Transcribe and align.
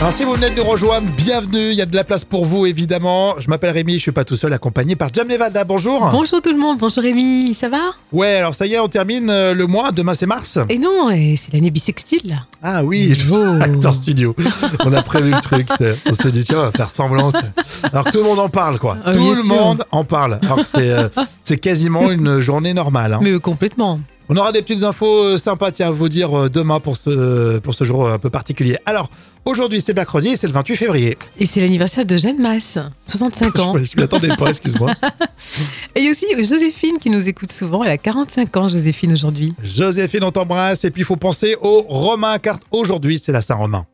Alors 0.00 0.12
si 0.12 0.24
vous 0.24 0.34
venez 0.34 0.50
de 0.50 0.56
nous 0.56 0.64
rejoindre, 0.64 1.06
bienvenue, 1.16 1.70
il 1.70 1.74
y 1.74 1.80
a 1.82 1.86
de 1.86 1.94
la 1.94 2.02
place 2.02 2.24
pour 2.24 2.44
vous 2.44 2.66
évidemment. 2.66 3.36
Je 3.38 3.48
m'appelle 3.48 3.70
Rémi, 3.70 3.94
je 3.94 3.98
suis 4.00 4.10
pas 4.10 4.24
tout 4.24 4.34
seul, 4.34 4.52
accompagné 4.52 4.96
par 4.96 5.10
Jam 5.14 5.28
Nevada, 5.28 5.62
bonjour. 5.62 6.08
Bonjour 6.10 6.42
tout 6.42 6.50
le 6.50 6.58
monde, 6.58 6.78
bonjour 6.78 7.04
Rémi, 7.04 7.54
ça 7.54 7.68
va? 7.68 7.78
Ouais, 8.10 8.34
alors 8.34 8.52
ça 8.52 8.66
y 8.66 8.74
est, 8.74 8.80
on 8.80 8.88
termine 8.88 9.30
euh, 9.30 9.54
le 9.54 9.64
mois, 9.68 9.92
demain 9.92 10.14
c'est 10.14 10.26
mars. 10.26 10.58
Et 10.70 10.78
non, 10.78 11.08
c'est 11.36 11.52
l'année 11.52 11.70
bissextile 11.70 12.22
là. 12.24 12.46
Ah 12.64 12.82
oui, 12.82 13.16
Oh. 13.30 13.54
acteur 13.60 13.94
studio. 13.94 14.34
On 14.84 14.92
a 14.92 15.02
prévu 15.02 15.30
le 15.30 15.40
truc, 15.40 15.68
on 16.06 16.12
s'est 16.12 16.32
dit 16.32 16.42
tiens, 16.42 16.58
on 16.58 16.62
va 16.62 16.72
faire 16.72 16.90
semblant. 16.90 17.30
Alors 17.92 18.04
que 18.06 18.10
tout 18.10 18.18
le 18.18 18.24
monde 18.24 18.40
en 18.40 18.48
parle 18.48 18.80
quoi. 18.80 18.98
Ah, 19.04 19.12
tout 19.12 19.28
le 19.28 19.34
sûr. 19.40 19.54
monde 19.54 19.84
en 19.92 20.02
parle. 20.02 20.40
Alors 20.42 20.56
que 20.58 20.64
c'est 20.66 20.90
euh, 20.90 21.08
c'est 21.44 21.58
quasiment 21.58 22.10
une 22.10 22.40
journée 22.40 22.74
normale. 22.74 23.14
hein. 23.14 23.20
Mais 23.22 23.38
complètement. 23.38 24.00
On 24.28 24.36
aura 24.36 24.52
des 24.52 24.62
petites 24.62 24.84
infos 24.84 25.24
euh, 25.24 25.38
sympas 25.38 25.72
tiens, 25.72 25.88
à 25.88 25.90
vous 25.90 26.08
dire 26.08 26.32
euh, 26.36 26.48
demain 26.48 26.80
pour 26.80 26.96
ce, 26.96 27.58
pour 27.58 27.74
ce 27.74 27.84
jour 27.84 28.06
euh, 28.06 28.14
un 28.14 28.18
peu 28.18 28.30
particulier. 28.30 28.78
Alors, 28.86 29.10
aujourd'hui 29.44 29.80
c'est 29.80 29.94
mercredi, 29.94 30.36
c'est 30.36 30.46
le 30.46 30.52
28 30.52 30.76
février. 30.76 31.18
Et 31.38 31.46
c'est 31.46 31.60
l'anniversaire 31.60 32.04
de 32.04 32.16
Jeanne 32.16 32.40
Masse, 32.40 32.78
65 33.06 33.58
ans. 33.58 33.74
Je 33.82 33.96
m'y 33.96 34.04
attendais 34.04 34.34
pas, 34.36 34.50
excuse-moi. 34.50 34.92
Et 35.94 36.00
il 36.00 36.04
y 36.04 36.08
a 36.08 36.10
aussi 36.10 36.26
Joséphine 36.38 36.98
qui 37.00 37.10
nous 37.10 37.26
écoute 37.28 37.52
souvent, 37.52 37.82
elle 37.82 37.90
a 37.90 37.98
45 37.98 38.56
ans 38.56 38.68
Joséphine 38.68 39.12
aujourd'hui. 39.12 39.54
Joséphine, 39.62 40.24
on 40.24 40.30
t'embrasse. 40.30 40.84
Et 40.84 40.90
puis, 40.90 41.02
il 41.02 41.04
faut 41.04 41.16
penser 41.16 41.56
aux 41.60 41.82
Romains, 41.82 42.38
car 42.38 42.58
aujourd'hui, 42.70 43.20
c'est 43.22 43.32
la 43.32 43.42
Saint-Romain. 43.42 43.86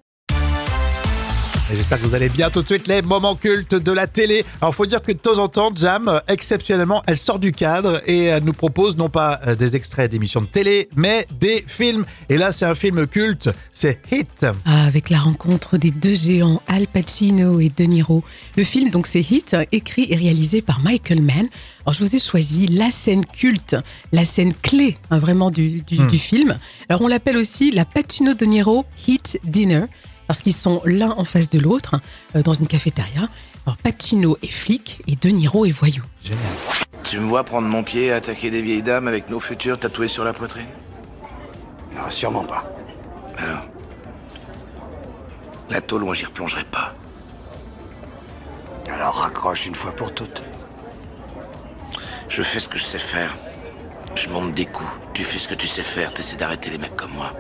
J'espère 1.71 1.99
que 2.01 2.05
vous 2.07 2.15
allez 2.15 2.31
bien 2.31 2.49
tout 2.49 2.63
de 2.63 2.67
suite 2.67 2.89
les 2.89 3.03
moments 3.03 3.35
cultes 3.35 3.75
de 3.75 3.93
la 3.93 4.07
télé. 4.07 4.45
Alors 4.63 4.75
faut 4.75 4.87
dire 4.87 5.03
que 5.03 5.13
de 5.13 5.19
temps 5.19 5.37
en 5.39 5.49
temps, 5.49 5.71
Jam, 5.77 6.09
euh, 6.09 6.19
exceptionnellement, 6.27 7.03
elle 7.07 7.19
sort 7.19 7.39
du 7.39 7.53
cadre 7.53 8.01
et 8.07 8.25
elle 8.25 8.43
nous 8.43 8.55
propose 8.55 8.97
non 8.97 9.11
pas 9.11 9.39
euh, 9.47 9.55
des 9.55 9.77
extraits 9.77 10.11
d'émissions 10.11 10.41
de 10.41 10.47
télé, 10.47 10.89
mais 10.97 11.27
des 11.39 11.63
films. 11.67 12.07
Et 12.31 12.39
là, 12.39 12.53
c'est 12.53 12.65
un 12.65 12.75
film 12.75 13.07
culte, 13.07 13.51
c'est 13.71 14.01
Hit. 14.11 14.47
Ah, 14.65 14.85
avec 14.87 15.11
la 15.11 15.19
rencontre 15.19 15.77
des 15.77 15.91
deux 15.91 16.15
géants, 16.15 16.63
Al 16.69 16.87
Pacino 16.87 17.61
et 17.61 17.71
De 17.77 17.85
Niro. 17.85 18.25
Le 18.57 18.65
film, 18.65 18.89
donc, 18.91 19.07
c'est 19.07 19.21
Hit, 19.21 19.55
écrit 19.71 20.07
et 20.11 20.17
réalisé 20.17 20.63
par 20.63 20.81
Michael 20.81 21.21
Mann. 21.21 21.49
Alors, 21.85 21.93
je 21.93 22.03
vous 22.03 22.17
ai 22.17 22.19
choisi 22.19 22.67
la 22.69 22.91
scène 22.91 23.27
culte, 23.27 23.77
la 24.13 24.25
scène 24.25 24.55
clé, 24.63 24.97
hein, 25.11 25.19
vraiment, 25.19 25.51
du, 25.51 25.83
du- 25.83 25.99
Hmm. 26.01 26.07
du 26.09 26.19
film. 26.19 26.57
Alors, 26.89 27.03
on 27.03 27.09
l'appelle 27.09 27.37
aussi 27.37 27.71
la 27.73 27.85
Pacino-De 27.85 28.47
Niro 28.47 28.87
Hit 29.07 29.39
Dinner, 29.45 29.85
parce 30.29 30.43
qu'ils 30.43 30.55
sont 30.55 30.81
l'un 30.85 31.11
en 31.17 31.25
face 31.25 31.51
de 31.51 31.59
l'autre, 31.59 31.97
euh, 32.37 32.43
dans 32.43 32.53
une 32.53 32.69
cafétéria. 32.69 33.29
Alors, 33.67 33.77
Pacino 33.79 34.39
est 34.43 34.51
flic 34.51 35.03
et 35.09 35.17
De 35.17 35.31
Niro 35.31 35.67
est 35.67 35.73
voyou. 35.73 36.05
Génial. 36.23 36.39
Tu 37.03 37.19
me 37.19 37.27
vois 37.27 37.43
prendre 37.43 37.67
mon 37.67 37.83
pied 37.83 38.07
et 38.07 38.13
attaquer 38.13 38.51
des 38.51 38.63
vieilles 38.63 38.83
dames 38.83 39.09
avec 39.09 39.31
nos 39.31 39.41
futurs 39.41 39.79
tatoués 39.79 40.09
sur 40.09 40.25
la 40.25 40.33
poitrine? 40.33 40.69
Non, 41.97 42.11
sûrement 42.11 42.45
pas. 42.45 42.71
Alors 43.37 43.65
La 45.71 45.81
tôle, 45.81 46.05
moi 46.05 46.15
j'y 46.15 46.27
replongerai 46.27 46.65
pas. 46.65 46.95
Alors 48.91 49.17
raccroche 49.17 49.67
une 49.67 49.75
fois 49.75 49.93
pour 49.93 50.13
toutes. 50.13 50.43
Je 52.29 52.43
fais 52.43 52.61
ce 52.61 52.69
que 52.69 52.79
je 52.79 52.85
sais 52.85 52.99
faire. 52.99 53.35
Je 54.15 54.29
monte 54.29 54.53
des 54.53 54.67
coups. 54.67 54.91
Tu 55.15 55.25
fais 55.25 55.39
ce 55.39 55.49
que 55.49 55.55
tu 55.55 55.67
sais 55.67 55.83
faire, 55.83 56.13
t'essaies 56.13 56.37
d'arrêter 56.37 56.71
les 56.71 56.79
mecs 56.79 56.97
comme 56.97 57.13
moi. 57.13 57.33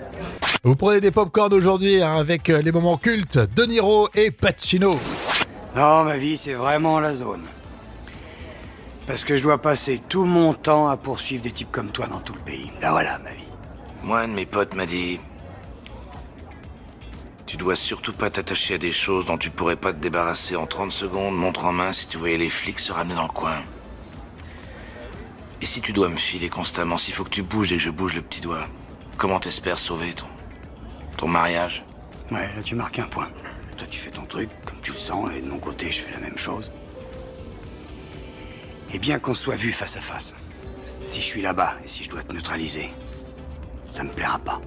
Vous 0.64 0.74
prenez 0.74 1.00
des 1.00 1.12
pop-corn 1.12 1.54
aujourd'hui 1.54 2.02
hein, 2.02 2.14
avec 2.16 2.50
euh, 2.50 2.60
les 2.60 2.72
moments 2.72 2.96
cultes 2.96 3.38
de 3.38 3.62
Niro 3.62 4.08
et 4.16 4.32
Pacino. 4.32 4.98
Non, 5.76 6.02
ma 6.02 6.16
vie, 6.16 6.36
c'est 6.36 6.54
vraiment 6.54 6.98
la 6.98 7.14
zone. 7.14 7.44
Parce 9.06 9.22
que 9.22 9.36
je 9.36 9.42
dois 9.44 9.58
passer 9.58 10.02
tout 10.08 10.24
mon 10.24 10.54
temps 10.54 10.88
à 10.88 10.96
poursuivre 10.96 11.44
des 11.44 11.52
types 11.52 11.70
comme 11.70 11.92
toi 11.92 12.08
dans 12.08 12.18
tout 12.18 12.32
le 12.32 12.40
pays. 12.40 12.72
Là 12.82 12.90
voilà, 12.90 13.18
ma 13.18 13.30
vie. 13.30 13.44
Moi, 14.02 14.18
un 14.18 14.28
de 14.28 14.32
mes 14.32 14.46
potes 14.46 14.74
m'a 14.74 14.84
dit. 14.84 15.20
Tu 17.46 17.56
dois 17.56 17.76
surtout 17.76 18.12
pas 18.12 18.28
t'attacher 18.28 18.74
à 18.74 18.78
des 18.78 18.92
choses 18.92 19.26
dont 19.26 19.38
tu 19.38 19.50
pourrais 19.50 19.76
pas 19.76 19.92
te 19.92 19.98
débarrasser 19.98 20.56
en 20.56 20.66
30 20.66 20.90
secondes, 20.90 21.36
montre 21.36 21.66
en 21.66 21.72
main 21.72 21.92
si 21.92 22.08
tu 22.08 22.18
voyais 22.18 22.36
les 22.36 22.50
flics 22.50 22.80
se 22.80 22.92
ramener 22.92 23.14
dans 23.14 23.22
le 23.22 23.28
coin. 23.28 23.62
Et 25.62 25.66
si 25.66 25.80
tu 25.80 25.92
dois 25.92 26.08
me 26.08 26.16
filer 26.16 26.48
constamment, 26.48 26.98
s'il 26.98 27.14
faut 27.14 27.24
que 27.24 27.30
tu 27.30 27.42
bouges 27.44 27.72
et 27.72 27.76
que 27.76 27.82
je 27.82 27.90
bouge 27.90 28.16
le 28.16 28.22
petit 28.22 28.40
doigt, 28.40 28.66
comment 29.16 29.38
t'espères 29.38 29.78
sauver 29.78 30.12
ton. 30.12 30.26
Ton 31.18 31.28
mariage 31.28 31.84
Ouais, 32.30 32.46
là 32.56 32.62
tu 32.62 32.74
marques 32.74 32.98
un 32.98 33.06
point. 33.06 33.28
Toi 33.76 33.86
tu 33.90 33.98
fais 33.98 34.10
ton 34.10 34.24
truc, 34.24 34.48
comme 34.64 34.78
tu 34.80 34.92
le 34.92 34.98
sens, 34.98 35.28
et 35.36 35.40
de 35.40 35.48
mon 35.48 35.58
côté 35.58 35.90
je 35.90 36.00
fais 36.00 36.12
la 36.12 36.20
même 36.20 36.38
chose. 36.38 36.72
Et 38.94 38.98
bien 38.98 39.18
qu'on 39.18 39.34
soit 39.34 39.56
vu 39.56 39.72
face 39.72 39.96
à 39.96 40.00
face, 40.00 40.32
si 41.02 41.20
je 41.20 41.26
suis 41.26 41.42
là-bas 41.42 41.74
et 41.84 41.88
si 41.88 42.04
je 42.04 42.08
dois 42.08 42.22
te 42.22 42.32
neutraliser, 42.32 42.90
ça 43.92 44.04
me 44.04 44.10
plaira 44.10 44.38
pas. 44.38 44.60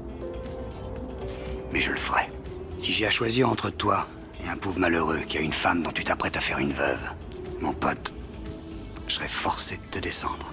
Mais 1.71 1.81
je 1.81 1.91
le 1.91 1.97
ferai. 1.97 2.29
Si 2.77 2.91
j'ai 2.91 3.07
à 3.07 3.09
choisir 3.09 3.49
entre 3.49 3.69
toi 3.69 4.07
et 4.43 4.49
un 4.49 4.57
pauvre 4.57 4.79
malheureux 4.79 5.19
qui 5.19 5.37
a 5.37 5.41
une 5.41 5.53
femme 5.53 5.83
dont 5.83 5.91
tu 5.91 6.03
t'apprêtes 6.03 6.35
à 6.35 6.41
faire 6.41 6.59
une 6.59 6.73
veuve, 6.73 7.01
mon 7.61 7.73
pote, 7.73 8.13
je 9.07 9.15
serai 9.15 9.27
forcé 9.29 9.77
de 9.77 9.91
te 9.91 9.99
descendre. 9.99 10.51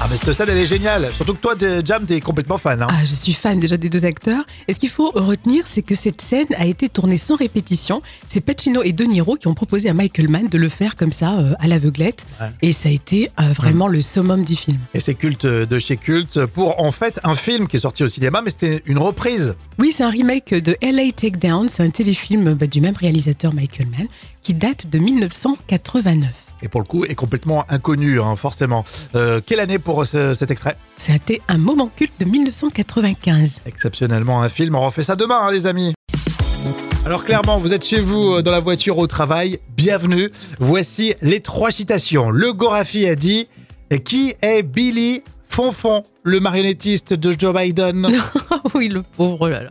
Ah 0.00 0.08
mais 0.10 0.16
cette 0.18 0.32
scène 0.34 0.48
elle 0.50 0.58
est 0.58 0.66
géniale. 0.66 1.10
Surtout 1.14 1.34
que 1.34 1.40
toi, 1.40 1.54
Jam, 1.84 2.04
t'es 2.04 2.20
complètement 2.20 2.58
fan. 2.58 2.82
hein. 2.82 2.86
Ah, 2.90 3.04
je 3.06 3.14
suis 3.14 3.32
fan 3.32 3.58
déjà 3.58 3.76
des 3.78 3.88
deux 3.88 4.04
acteurs. 4.04 4.44
Et 4.68 4.72
ce 4.74 4.78
qu'il 4.78 4.90
faut 4.90 5.10
retenir, 5.14 5.64
c'est 5.66 5.80
que 5.82 5.94
cette 5.94 6.20
scène 6.20 6.48
a 6.58 6.66
été 6.66 6.88
tournée 6.88 7.16
sans 7.16 7.36
répétition. 7.36 8.02
C'est 8.28 8.40
Pacino 8.40 8.82
et 8.82 8.92
De 8.92 9.04
Niro 9.04 9.36
qui 9.36 9.46
ont 9.46 9.54
proposé 9.54 9.88
à 9.88 9.94
Michael 9.94 10.28
Mann 10.28 10.48
de 10.48 10.58
le 10.58 10.68
faire 10.68 10.96
comme 10.96 11.12
ça, 11.12 11.38
euh, 11.38 11.54
à 11.58 11.68
l'aveuglette. 11.68 12.26
Ouais. 12.40 12.48
Et 12.60 12.72
ça 12.72 12.88
a 12.88 12.92
été 12.92 13.30
euh, 13.40 13.44
vraiment 13.54 13.88
le 13.88 14.00
summum 14.02 14.44
du 14.44 14.56
film. 14.56 14.78
Et 14.92 15.00
c'est 15.00 15.14
culte 15.14 15.46
de 15.46 15.78
chez 15.78 15.96
culte 15.96 16.44
pour 16.46 16.80
en 16.82 16.90
fait 16.90 17.18
un 17.24 17.34
film 17.36 17.66
qui 17.66 17.76
est 17.76 17.80
sorti 17.80 18.02
au 18.02 18.08
cinéma, 18.08 18.42
mais 18.42 18.50
c'était 18.50 18.82
une 18.86 18.98
reprise. 18.98 19.54
Oui, 19.78 19.92
c'est 19.92 20.04
un 20.04 20.10
remake 20.10 20.52
de 20.54 20.76
LA 20.82 21.12
Takedown. 21.12 21.68
C'est 21.68 21.82
un 21.82 21.90
téléfilm 21.90 22.54
bah, 22.54 22.66
du 22.66 22.80
même 22.82 22.96
réalisateur 22.96 23.54
Michael 23.54 23.86
Mann 23.96 24.08
qui 24.42 24.52
date 24.54 24.90
de 24.90 24.98
1989. 24.98 26.28
Et 26.64 26.68
pour 26.68 26.80
le 26.80 26.86
coup, 26.86 27.04
est 27.04 27.14
complètement 27.14 27.66
inconnu, 27.68 28.20
hein, 28.22 28.36
forcément. 28.36 28.84
Euh, 29.14 29.42
quelle 29.44 29.60
année 29.60 29.78
pour 29.78 30.06
ce- 30.06 30.32
cet 30.32 30.50
extrait? 30.50 30.76
C'était 30.96 31.42
un 31.48 31.58
moment 31.58 31.90
culte 31.94 32.14
de 32.18 32.24
1995. 32.24 33.60
Exceptionnellement 33.66 34.40
un 34.42 34.48
film. 34.48 34.74
On 34.74 34.80
refait 34.80 35.02
ça 35.02 35.14
demain, 35.14 35.40
hein, 35.42 35.52
les 35.52 35.66
amis. 35.66 35.92
Alors 37.04 37.24
clairement, 37.26 37.58
vous 37.58 37.74
êtes 37.74 37.84
chez 37.84 38.00
vous, 38.00 38.36
euh, 38.36 38.42
dans 38.42 38.50
la 38.50 38.60
voiture, 38.60 38.96
au 38.96 39.06
travail. 39.06 39.58
Bienvenue. 39.76 40.30
Voici 40.58 41.12
les 41.20 41.40
trois 41.40 41.70
citations. 41.70 42.30
Le 42.30 42.54
Gorafi 42.54 43.06
a 43.06 43.14
dit 43.14 43.46
«Qui 44.06 44.34
est 44.40 44.62
Billy 44.62 45.22
Fonfon, 45.50 46.02
le 46.22 46.40
marionnettiste 46.40 47.12
de 47.12 47.34
Joe 47.38 47.54
Biden? 47.54 48.08
Oui, 48.74 48.88
le 48.88 49.02
pauvre, 49.02 49.48
là 49.50 49.62
là. 49.64 49.70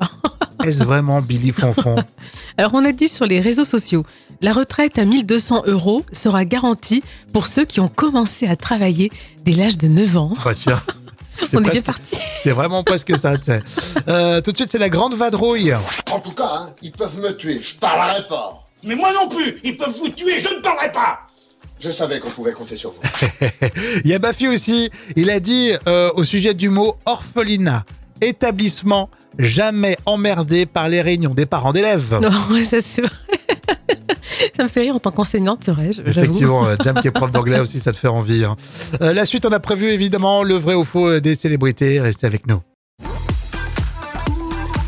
Est-ce 0.64 0.84
vraiment 0.84 1.22
Billy 1.22 1.52
Fonfon 1.52 1.96
Alors, 2.58 2.72
on 2.74 2.86
a 2.86 2.92
dit 2.92 3.10
sur 3.10 3.26
les 3.26 3.40
réseaux 3.40 3.66
sociaux, 3.66 4.04
la 4.42 4.54
retraite 4.54 4.98
à 4.98 5.06
1200 5.06 5.64
euros 5.68 6.04
sera 6.12 6.46
garantie 6.46 7.04
pour 7.34 7.48
ceux 7.48 7.66
qui 7.66 7.80
ont 7.80 7.90
commencé 7.90 8.48
à 8.48 8.56
travailler 8.56 9.12
dès 9.44 9.54
l'âge 9.54 9.78
de 9.78 9.88
9 9.88 10.18
ans. 10.18 10.34
Bah, 10.44 10.54
tiens, 10.54 10.82
On 11.54 11.64
est 11.64 11.72
bien 11.72 11.82
parti. 11.82 12.20
C'est 12.40 12.52
vraiment 12.52 12.84
presque 12.84 13.16
ça, 13.18 13.38
tu 13.38 13.46
sais. 13.46 13.62
Euh, 14.08 14.42
tout 14.42 14.52
de 14.52 14.58
suite, 14.58 14.70
c'est 14.70 14.78
la 14.78 14.90
grande 14.90 15.16
vadrouille. 15.16 15.74
En 16.10 16.20
tout 16.20 16.34
cas, 16.34 16.46
hein, 16.46 16.76
ils 16.82 16.92
peuvent 16.92 17.18
me 17.18 17.36
tuer, 17.36 17.62
je 17.62 17.76
parlerai 17.76 18.28
pas. 18.28 18.64
Mais 18.86 18.96
moi 18.96 19.14
non 19.14 19.30
plus 19.30 19.60
Ils 19.64 19.78
peuvent 19.78 19.96
vous 19.98 20.10
tuer, 20.10 20.42
je 20.42 20.50
ne 20.50 20.62
parlerai 20.62 20.92
pas 20.92 21.22
Je 21.80 21.90
savais 21.90 22.20
qu'on 22.20 22.32
pouvait 22.32 22.54
compter 22.54 22.76
sur 22.76 22.92
vous. 22.92 23.00
Il 24.04 24.10
y 24.10 24.14
a 24.14 24.20
Bafi 24.20 24.48
aussi. 24.48 24.90
Il 25.16 25.30
a 25.30 25.40
dit 25.40 25.72
euh, 25.88 26.12
au 26.16 26.24
sujet 26.24 26.54
du 26.54 26.70
mot 26.70 26.96
orphelinat, 27.06 27.86
établissement 28.22 29.10
jamais 29.40 29.98
emmerdé 30.06 30.66
par 30.66 30.90
les 30.90 31.02
réunions 31.02 31.34
des 31.34 31.46
parents 31.46 31.74
d'élèves. 31.74 32.18
Non, 32.22 32.32
ça 32.64 32.78
c'est 32.82 33.02
vrai. 33.02 33.12
Ça 34.58 34.64
me 34.64 34.68
fait 34.68 34.82
rire 34.82 34.96
en 34.96 35.00
tant 35.00 35.12
qu'enseignante, 35.12 35.64
serais-je, 35.64 36.02
j'avoue. 36.06 36.20
Effectivement, 36.20 36.66
euh, 36.68 36.76
Jam 36.84 37.00
qui 37.00 37.08
est 37.08 37.12
prof 37.12 37.32
d'anglais 37.32 37.60
aussi, 37.62 37.80
ça 37.80 37.94
te 37.94 37.98
fait 37.98 38.08
envie. 38.10 38.44
hein. 38.44 38.56
Euh, 39.02 39.14
la 39.14 39.26
suite, 39.26 39.46
on 39.46 39.52
a 39.52 39.60
prévu 39.60 39.88
évidemment 39.90 40.44
le 40.44 40.56
vrai 40.56 40.74
ou 40.74 40.84
faux 40.84 41.08
euh, 41.08 41.22
des 41.22 41.36
célébrités. 41.36 42.02
Restez 42.02 42.28
avec 42.28 42.48
nous. 42.48 42.60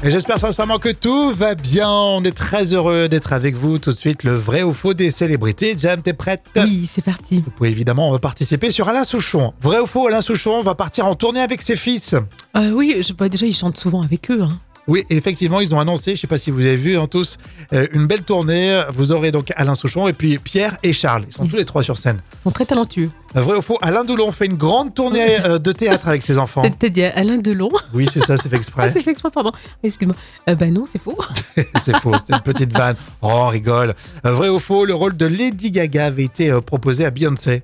Et 0.07 0.11
j'espère 0.11 0.37
sincèrement 0.39 0.77
que 0.77 0.89
tout 0.89 1.31
va 1.31 1.55
bien. 1.55 1.89
On 1.89 2.23
est 2.23 2.35
très 2.35 2.73
heureux 2.73 3.09
d'être 3.09 3.33
avec 3.33 3.55
vous. 3.55 3.79
Tout 3.79 3.91
de 3.91 3.97
suite, 3.97 4.23
le 4.23 4.35
vrai 4.35 4.61
ou 4.61 4.71
faux 4.71 4.93
des 4.93 5.09
célébrités. 5.09 5.75
Jam, 5.75 5.99
t'es 6.03 6.13
prête? 6.13 6.43
Oui, 6.55 6.87
c'est 6.87 7.03
parti. 7.03 7.41
Vous 7.43 7.49
pouvez 7.49 7.71
évidemment 7.71 8.15
participer 8.19 8.69
sur 8.69 8.87
Alain 8.87 9.03
Souchon. 9.03 9.53
Vrai 9.61 9.79
ou 9.79 9.87
faux, 9.87 10.05
Alain 10.07 10.21
Souchon 10.21 10.61
va 10.61 10.75
partir 10.75 11.07
en 11.07 11.15
tournée 11.15 11.41
avec 11.41 11.63
ses 11.63 11.75
fils. 11.75 12.13
Euh, 12.55 12.69
oui, 12.69 13.01
je, 13.01 13.13
bah, 13.13 13.29
déjà, 13.29 13.47
ils 13.47 13.55
chantent 13.55 13.79
souvent 13.79 14.03
avec 14.03 14.29
eux. 14.29 14.43
hein. 14.43 14.51
Oui, 14.87 15.03
effectivement, 15.09 15.61
ils 15.61 15.73
ont 15.73 15.79
annoncé, 15.79 16.11
je 16.11 16.11
ne 16.11 16.17
sais 16.17 16.27
pas 16.27 16.37
si 16.37 16.51
vous 16.51 16.59
avez 16.61 16.75
vu 16.75 16.95
hein, 16.97 17.07
tous, 17.07 17.37
euh, 17.73 17.87
une 17.91 18.05
belle 18.05 18.23
tournée. 18.23 18.83
Vous 18.93 19.11
aurez 19.11 19.31
donc 19.31 19.51
Alain 19.55 19.73
Souchon 19.73 20.07
et 20.07 20.13
puis 20.13 20.37
Pierre 20.37 20.77
et 20.83 20.93
Charles. 20.93 21.23
Ils 21.27 21.33
sont 21.33 21.47
tous 21.47 21.55
les 21.55 21.65
trois 21.65 21.81
sur 21.81 21.97
scène. 21.97 22.21
Ils 22.33 22.43
sont 22.43 22.51
très 22.51 22.65
talentueux. 22.65 23.09
Euh, 23.35 23.41
Vrai 23.41 23.57
ou 23.57 23.61
faux, 23.63 23.79
Alain 23.81 24.03
Delon 24.03 24.31
fait 24.31 24.45
une 24.45 24.57
grande 24.57 24.93
tournée 24.93 25.39
euh, 25.43 25.57
de 25.57 25.71
théâtre 25.71 26.07
avec 26.07 26.21
ses 26.21 26.37
enfants. 26.37 26.61
T'as 26.79 26.89
dit 26.89 27.03
Alain 27.03 27.37
Delon? 27.37 27.69
Oui, 27.95 28.07
c'est 28.11 28.19
ça, 28.19 28.37
c'est 28.37 28.47
fait 28.47 28.55
Ah, 28.55 28.57
exprès. 28.59 28.91
c'est 28.91 29.01
fait 29.01 29.11
exprès, 29.11 29.31
pardon. 29.31 29.51
Excuse-moi. 29.83 30.15
Euh, 30.49 30.55
bah 30.55 30.67
non, 30.67 30.83
c'est 30.87 31.01
faux. 31.01 31.17
c'est 31.83 31.95
faux, 31.99 32.13
c'était 32.19 32.33
une 32.33 32.41
petite 32.41 32.71
vanne. 32.71 32.95
Oh, 33.23 33.29
on 33.31 33.47
rigole. 33.47 33.95
Vrai 34.23 34.49
ou 34.49 34.59
faux, 34.59 34.85
le 34.85 34.93
rôle 34.93 35.17
de 35.17 35.25
Lady 35.25 35.71
Gaga 35.71 36.05
avait 36.05 36.23
été 36.25 36.51
proposé 36.61 37.05
à 37.05 37.09
Beyoncé 37.11 37.63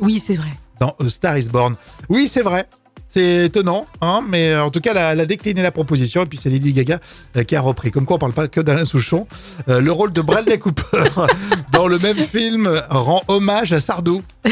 oui, 0.00 0.20
c'est 0.20 0.34
vrai. 0.36 0.50
dans 0.78 0.94
Star 1.08 1.38
is 1.38 1.48
Born. 1.48 1.74
Oui, 2.10 2.28
c'est 2.28 2.42
vrai. 2.42 2.66
C'est 3.14 3.44
étonnant, 3.44 3.86
hein, 4.00 4.22
mais 4.28 4.50
euh, 4.50 4.64
en 4.64 4.70
tout 4.70 4.80
cas, 4.80 4.90
elle 4.90 4.98
a, 4.98 5.12
elle 5.12 5.20
a 5.20 5.24
décliné 5.24 5.62
la 5.62 5.70
proposition 5.70 6.24
et 6.24 6.26
puis 6.26 6.36
c'est 6.36 6.50
Lady 6.50 6.72
Gaga 6.72 6.98
euh, 7.36 7.44
qui 7.44 7.54
a 7.54 7.60
repris. 7.60 7.92
Comme 7.92 8.06
quoi, 8.06 8.16
on 8.16 8.18
parle 8.18 8.32
pas 8.32 8.48
que 8.48 8.60
d'Alain 8.60 8.84
Souchon. 8.84 9.28
Euh, 9.68 9.78
le 9.78 9.92
rôle 9.92 10.12
de 10.12 10.20
Bradley 10.20 10.58
Cooper 10.58 11.04
dans 11.70 11.86
le 11.86 12.00
même 12.00 12.16
film 12.16 12.82
rend 12.90 13.22
hommage 13.28 13.72
à 13.72 13.78
Sardou. 13.78 14.24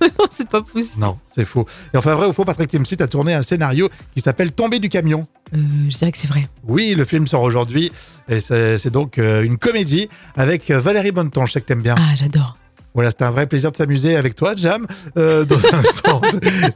non, 0.00 0.26
c'est 0.30 0.48
pas 0.48 0.62
possible. 0.62 1.00
Non, 1.00 1.18
c'est 1.24 1.44
faux. 1.44 1.66
Et 1.92 1.96
enfin, 1.96 2.14
vrai 2.14 2.28
ou 2.28 2.32
faux, 2.32 2.44
Patrick 2.44 2.70
Timsit 2.70 3.02
a 3.02 3.08
tourné 3.08 3.34
un 3.34 3.42
scénario 3.42 3.88
qui 4.14 4.22
s'appelle 4.22 4.52
Tomber 4.52 4.78
du 4.78 4.88
camion. 4.88 5.26
Euh, 5.52 5.58
je 5.88 5.98
dirais 5.98 6.12
que 6.12 6.18
c'est 6.18 6.28
vrai. 6.28 6.48
Oui, 6.62 6.94
le 6.96 7.04
film 7.04 7.26
sort 7.26 7.42
aujourd'hui 7.42 7.90
et 8.28 8.38
c'est 8.38 8.78
c'est 8.78 8.90
donc 8.90 9.16
une 9.16 9.58
comédie 9.58 10.08
avec 10.36 10.70
Valérie 10.70 11.10
Bonneton. 11.10 11.44
Je 11.44 11.54
sais 11.54 11.60
que 11.60 11.66
t'aimes 11.66 11.82
bien. 11.82 11.96
Ah, 11.98 12.14
j'adore. 12.14 12.56
Voilà, 12.96 13.10
c'était 13.10 13.24
un 13.24 13.30
vrai 13.30 13.46
plaisir 13.46 13.70
de 13.72 13.76
s'amuser 13.76 14.16
avec 14.16 14.34
toi, 14.34 14.54
Jam. 14.56 14.86
Euh, 15.18 15.44
dans, 15.44 15.58
un 15.66 15.78
instant, 15.80 16.22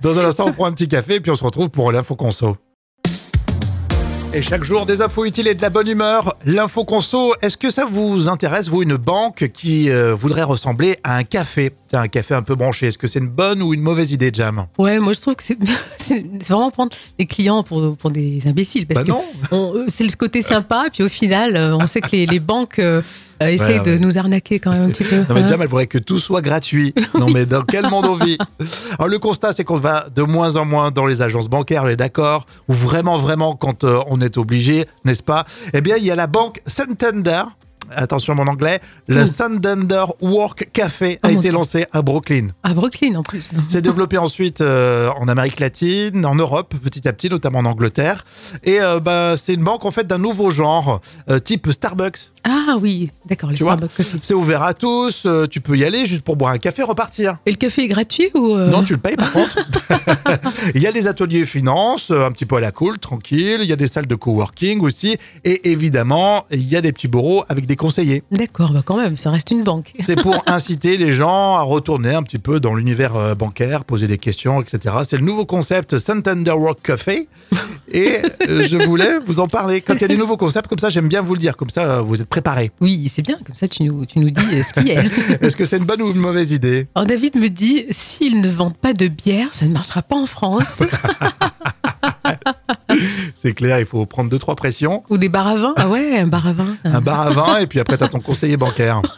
dans 0.03 0.19
un 0.19 0.25
instant, 0.27 0.49
on 0.49 0.53
prend 0.53 0.67
un 0.67 0.73
petit 0.73 0.87
café 0.87 1.15
et 1.15 1.21
puis 1.21 1.31
on 1.31 1.35
se 1.35 1.43
retrouve 1.43 1.71
pour 1.71 1.91
l'info 1.93 2.15
conso. 2.15 2.59
Et 4.35 4.43
chaque 4.43 4.63
jour, 4.63 4.85
des 4.85 5.01
infos 5.01 5.25
utiles 5.25 5.49
et 5.49 5.55
de 5.55 5.63
la 5.63 5.71
bonne 5.71 5.89
humeur. 5.89 6.37
L'info 6.45 6.85
conso, 6.85 7.33
est-ce 7.41 7.57
que 7.57 7.71
ça 7.71 7.87
vous 7.91 8.29
intéresse, 8.29 8.69
vous, 8.69 8.83
une 8.83 8.97
banque 8.97 9.49
qui 9.55 9.91
euh, 9.91 10.15
voudrait 10.15 10.43
ressembler 10.43 10.99
à 11.05 11.17
un 11.17 11.25
café? 11.25 11.73
Tiens, 11.91 12.03
un 12.03 12.09
café 12.09 12.35
un 12.35 12.43
peu 12.43 12.55
branché. 12.55 12.87
Est-ce 12.87 12.99
que 12.99 13.07
c'est 13.07 13.19
une 13.19 13.29
bonne 13.29 13.63
ou 13.63 13.75
une 13.75 13.81
mauvaise 13.81 14.13
idée, 14.13 14.31
Jam 14.33 14.67
Ouais, 14.79 14.99
moi 15.01 15.13
je 15.13 15.21
trouve 15.21 15.35
que 15.35 15.43
c'est 15.43 15.59
vraiment 16.49 16.71
prendre 16.71 16.93
les 17.19 17.27
clients 17.27 17.63
pour, 17.65 17.97
pour 17.97 18.11
des 18.11 18.41
imbéciles. 18.47 18.87
Parce 18.87 19.05
Bah 19.05 19.15
que 19.51 19.55
euh, 19.55 19.85
c'est 19.89 20.05
le 20.05 20.17
côté 20.17 20.41
sympa, 20.41 20.87
puis 20.93 21.03
au 21.03 21.09
final, 21.09 21.57
euh, 21.57 21.77
on 21.77 21.87
sait 21.87 22.01
que 22.01 22.11
les, 22.13 22.27
les 22.27 22.41
banques 22.41 22.79
euh, 22.79 23.03
euh, 23.43 23.57
de 23.57 23.93
ouais. 23.93 23.99
nous 23.99 24.19
arnaquer 24.19 24.61
quand 24.61 24.71
même 24.71 24.83
un 24.83 24.91
petit 24.91 25.05
peu. 25.05 25.17
Non 25.17 25.35
mais. 25.35 25.49
Jam, 25.49 25.61
elle 25.63 25.69
voudrait 25.69 25.87
que 25.87 25.99
tout 25.99 26.19
soit 26.19 26.43
gratuit. 26.43 26.95
Non 27.19 27.29
mais 27.29 27.45
dans 27.45 27.65
quel 27.65 27.89
monde 27.89 28.07
on 28.07 28.15
vit? 28.17 28.39
Alors 28.99 29.09
le 29.09 29.19
constat, 29.19 29.53
c'est 29.53 29.65
qu'on 29.65 29.77
va 29.77 30.07
de 30.15 30.23
moins 30.23 30.57
en 30.57 30.65
moins 30.65 30.91
dans 30.91 31.07
les 31.07 31.23
agences 31.23 31.49
bancaires, 31.49 31.85
on 31.85 31.89
est 31.89 31.97
d'accord? 31.97 32.47
Ou 32.69 32.73
vraiment, 32.73 33.19
vraiment, 33.19 33.57
quand 33.57 33.85
euh, 33.85 34.01
on 34.07 34.21
est 34.21 34.39
obligé, 34.39 34.87
n'est-ce 35.05 35.23
pas? 35.23 35.45
Eh 35.75 35.81
bien, 35.81 35.97
il 35.97 36.05
y 36.05 36.11
a 36.11 36.15
la 36.15 36.27
banque 36.29 36.63
Santander. 36.67 37.43
Attention 37.95 38.35
mon 38.35 38.47
anglais, 38.47 38.81
le. 39.09 39.27
Santander 39.27 40.05
Work 40.21 40.69
Café 40.73 41.19
a 41.23 41.29
Oh, 41.29 41.33
été 41.33 41.51
lancé 41.51 41.87
à 41.93 42.03
Brooklyn. 42.03 42.49
À 42.63 42.73
Brooklyn 42.75 43.15
en 43.17 43.23
plus. 43.23 43.51
C'est 43.69 43.83
développé 43.83 44.17
ensuite 44.19 44.61
euh, 44.61 45.11
en 45.19 45.29
Amérique 45.29 45.61
latine, 45.61 46.25
en 46.25 46.35
Europe, 46.35 46.75
petit 46.83 47.09
à 47.09 47.13
petit, 47.13 47.29
notamment 47.29 47.61
en 47.61 47.65
Angleterre. 47.65 48.25
Et 48.65 48.81
euh, 48.81 49.01
bah, 49.01 49.35
c'est 49.37 49.55
une 49.55 49.65
banque 49.65 49.85
en 49.85 49.91
fait 49.91 50.07
d'un 50.07 50.19
nouveau 50.19 50.51
genre, 50.51 51.01
euh, 51.31 51.39
type 51.39 51.71
Starbucks. 51.71 52.31
Ah 52.45 52.77
oui, 52.81 53.11
d'accord, 53.27 53.51
les 53.51 53.57
Tu 53.57 53.65
vois 53.65 53.73
Starbucks 53.73 53.97
Coffee. 53.97 54.19
C'est 54.23 54.33
ouvert 54.33 54.63
à 54.63 54.73
tous, 54.73 55.25
euh, 55.27 55.47
tu 55.47 55.61
peux 55.61 55.77
y 55.77 55.85
aller 55.85 56.07
juste 56.07 56.23
pour 56.23 56.37
boire 56.37 56.53
un 56.53 56.59
café, 56.59 56.83
repartir. 56.83 57.37
Et 57.45 57.51
le 57.51 57.57
café 57.57 57.83
est 57.83 57.89
gratuit 57.89 58.29
ou 58.35 58.55
euh, 58.55 58.71
Non, 58.71 58.83
tu 58.83 58.95
le 58.95 58.99
payes 58.99 59.17
par 59.17 59.31
contre. 59.31 59.59
Il 60.75 60.81
y 60.81 60.87
a 60.87 60.93
des 60.93 61.07
ateliers 61.07 61.45
finance, 61.45 62.11
euh, 62.11 62.25
un 62.27 62.31
petit 62.31 62.47
peu 62.47 62.57
à 62.57 62.61
la 62.61 62.73
cool, 62.73 62.99
tranquille. 62.99 63.59
Il 63.61 63.67
y 63.67 63.73
a 63.73 63.77
des 63.77 63.89
salles 63.89 64.07
de 64.07 64.15
coworking 64.15 64.81
aussi. 64.81 65.19
Et 65.45 65.71
évidemment, 65.71 66.47
il 66.51 66.67
y 66.67 66.77
a 66.77 66.81
des 66.81 66.93
petits 66.93 67.09
bureaux 67.09 67.45
avec 67.49 67.67
des 67.67 67.77
conseillers. 67.77 68.23
D'accord, 68.31 68.73
bah 68.73 68.83
quand 68.85 68.97
même, 68.97 69.19
ça 69.19 69.31
reste 69.31 69.51
une 69.51 69.63
banque. 69.63 69.93
C'est 70.07 70.21
pour 70.21 70.43
inciter 70.47 70.97
les 70.97 71.13
gens 71.13 71.57
à 71.57 71.63
retourner 71.63 72.15
un 72.15 72.23
petit 72.23 72.39
peu 72.39 72.59
dans 72.59 72.75
l'univers 72.75 73.37
bancaire, 73.37 73.85
poser 73.85 74.07
des 74.07 74.19
questions, 74.19 74.63
etc. 74.63 74.97
C'est 75.05 75.17
le 75.17 75.25
nouveau 75.25 75.45
concept 75.45 75.99
Santander 75.99 76.53
Work 76.53 76.81
Café. 76.83 77.29
Et 77.93 78.19
je 78.47 78.87
voulais 78.87 79.19
vous 79.19 79.41
en 79.41 79.49
parler. 79.49 79.81
Quand 79.81 79.95
il 79.95 80.03
y 80.03 80.05
a 80.05 80.09
des 80.09 80.17
nouveaux 80.17 80.37
concepts 80.37 80.69
comme 80.69 80.79
ça, 80.79 80.91
j'aime 80.91 81.09
bien 81.09 81.23
vous 81.23 81.35
le 81.35 81.41
dire. 81.41 81.57
Comme 81.57 81.71
ça, 81.71 82.01
vous 82.01 82.21
êtes 82.21 82.30
préparés. 82.31 82.71
Oui, 82.81 83.11
c'est 83.15 83.21
bien, 83.23 83.37
comme 83.45 83.55
ça 83.55 83.69
tu 83.69 83.83
nous, 83.83 84.07
tu 84.07 84.19
nous 84.21 84.31
dis 84.31 84.41
euh, 84.55 84.63
ce 84.63 84.73
qui 84.81 84.91
est. 84.91 85.05
Est-ce 85.43 85.57
que 85.57 85.65
c'est 85.67 85.77
une 85.77 85.85
bonne 85.85 86.01
ou 86.01 86.11
une 86.11 86.17
mauvaise 86.19 86.53
idée? 86.53 86.89
Alors 86.95 87.07
David 87.07 87.37
me 87.37 87.49
dit, 87.49 87.85
s'ils 87.91 88.41
ne 88.41 88.49
vendent 88.49 88.77
pas 88.79 88.95
de 88.95 89.09
bière, 89.09 89.49
ça 89.53 89.67
ne 89.67 89.73
marchera 89.73 90.01
pas 90.03 90.17
en 90.17 90.27
France. 90.27 90.83
C'est 93.35 93.53
clair, 93.55 93.79
il 93.81 93.87
faut 93.87 94.05
prendre 94.07 94.31
deux, 94.31 94.39
trois 94.39 94.57
pressions. 94.57 95.03
ou 95.11 95.17
des 95.19 95.29
bars 95.29 95.47
à 95.47 95.57
vin. 95.57 95.75
Ah 95.77 95.89
ouais, 95.89 96.19
un 96.19 96.27
bar 96.27 96.47
à 96.47 96.53
vin. 96.53 96.77
un 96.85 97.01
bar 97.01 97.21
à 97.21 97.31
vin 97.31 97.59
et 97.59 97.67
puis 97.67 97.79
après 97.81 97.97
t'as 97.97 98.09
ton 98.09 98.21
conseiller 98.21 98.57
bancaire. 98.57 99.03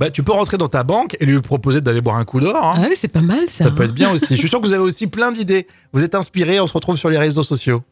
Bah, 0.00 0.10
tu 0.10 0.24
peux 0.24 0.32
rentrer 0.32 0.56
dans 0.58 0.66
ta 0.66 0.82
banque 0.82 1.16
et 1.20 1.26
lui 1.26 1.40
proposer 1.40 1.80
d'aller 1.80 2.00
boire 2.00 2.16
un 2.16 2.24
coup 2.24 2.40
d'or. 2.40 2.56
hein. 2.56 2.74
Ah 2.76 2.80
ouais, 2.88 2.94
c'est 2.96 3.06
pas 3.08 3.20
mal 3.20 3.44
ça. 3.48 3.64
Ça 3.64 3.70
peut 3.70 3.84
être 3.84 3.94
bien 3.94 4.10
aussi. 4.10 4.26
Je 4.30 4.34
suis 4.34 4.48
sûr 4.48 4.60
que 4.60 4.66
vous 4.66 4.72
avez 4.72 4.82
aussi 4.82 5.06
plein 5.06 5.30
d'idées. 5.30 5.68
Vous 5.92 6.02
êtes 6.02 6.16
inspirés, 6.16 6.58
on 6.58 6.66
se 6.66 6.72
retrouve 6.72 6.96
sur 6.96 7.10
les 7.10 7.18
réseaux 7.18 7.44
sociaux. 7.44 7.82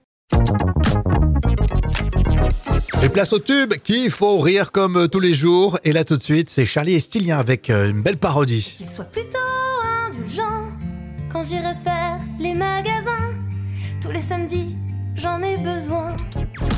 Et 3.03 3.09
place 3.09 3.33
au 3.33 3.39
tube 3.41 3.75
qu'il 3.83 4.11
faut 4.11 4.39
rire 4.39 4.71
comme 4.71 4.97
euh, 4.97 5.09
tous 5.09 5.19
les 5.21 5.35
jours. 5.35 5.79
Et 5.85 5.93
là 5.93 6.05
tout 6.05 6.17
de 6.17 6.23
suite, 6.23 6.49
c'est 6.51 6.65
Charlie 6.67 6.95
Estilien 6.95 7.39
avec 7.39 7.69
euh, 7.69 7.91
une 7.91 8.01
belle 8.03 8.17
parodie. 8.17 8.77
Qu'il 8.79 8.89
soit 8.89 9.05
plutôt 9.07 9.39
indulgent 10.07 10.71
quand 11.33 11.43
j'irai 11.43 11.75
faire 11.83 12.19
les 12.39 12.55
magasins. 12.55 13.35
Tous 14.01 14.11
les 14.13 14.21
samedis, 14.21 14.77
j'en 15.17 15.43
ai 15.43 15.57
besoin. 15.57 16.15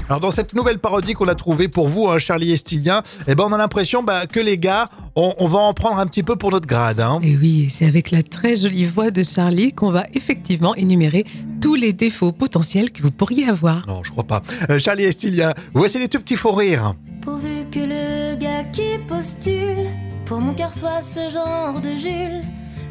Alors 0.08 0.20
dans 0.20 0.30
cette 0.30 0.54
nouvelle 0.54 0.78
parodie 0.78 1.12
qu'on 1.12 1.28
a 1.28 1.34
trouvée 1.34 1.68
pour 1.68 1.88
vous, 1.88 2.08
hein, 2.08 2.18
Charlie 2.18 2.52
Estilien, 2.52 3.02
eh 3.26 3.34
ben 3.34 3.44
on 3.46 3.52
a 3.52 3.58
l'impression 3.58 4.02
bah, 4.02 4.26
que 4.26 4.40
les 4.40 4.58
gars, 4.58 4.88
on, 5.16 5.34
on 5.38 5.46
va 5.46 5.58
en 5.58 5.72
prendre 5.74 5.98
un 5.98 6.06
petit 6.06 6.22
peu 6.22 6.36
pour 6.36 6.50
notre 6.50 6.66
grade. 6.66 7.00
hein. 7.00 7.20
Et 7.22 7.36
oui, 7.36 7.64
et 7.66 7.70
c'est 7.70 7.86
avec 7.86 8.10
la 8.10 8.22
très 8.22 8.56
jolie 8.56 8.84
voix 8.86 9.10
de 9.10 9.22
Charlie 9.22 9.72
qu'on 9.72 9.90
va 9.90 10.04
effectivement 10.14 10.74
énumérer 10.74 11.24
tous 11.64 11.74
les 11.76 11.94
défauts 11.94 12.30
potentiels 12.30 12.92
que 12.92 13.00
vous 13.00 13.10
pourriez 13.10 13.48
avoir. 13.48 13.86
Non, 13.86 14.04
je 14.04 14.10
crois 14.10 14.24
pas. 14.24 14.42
Euh, 14.68 14.78
Charlie 14.78 15.04
Estilien, 15.04 15.54
voici 15.72 15.98
les 15.98 16.08
tubes 16.08 16.22
qu'il 16.22 16.36
faut 16.36 16.52
rire. 16.52 16.94
Pourvu 17.22 17.64
que 17.72 17.78
le 17.78 18.36
gars 18.36 18.64
qui 18.64 18.98
postule 19.08 19.78
pour 20.26 20.40
mon 20.40 20.52
cœur 20.52 20.74
soit 20.74 21.00
ce 21.00 21.30
genre 21.30 21.80
de 21.80 21.96
Jules. 21.96 22.42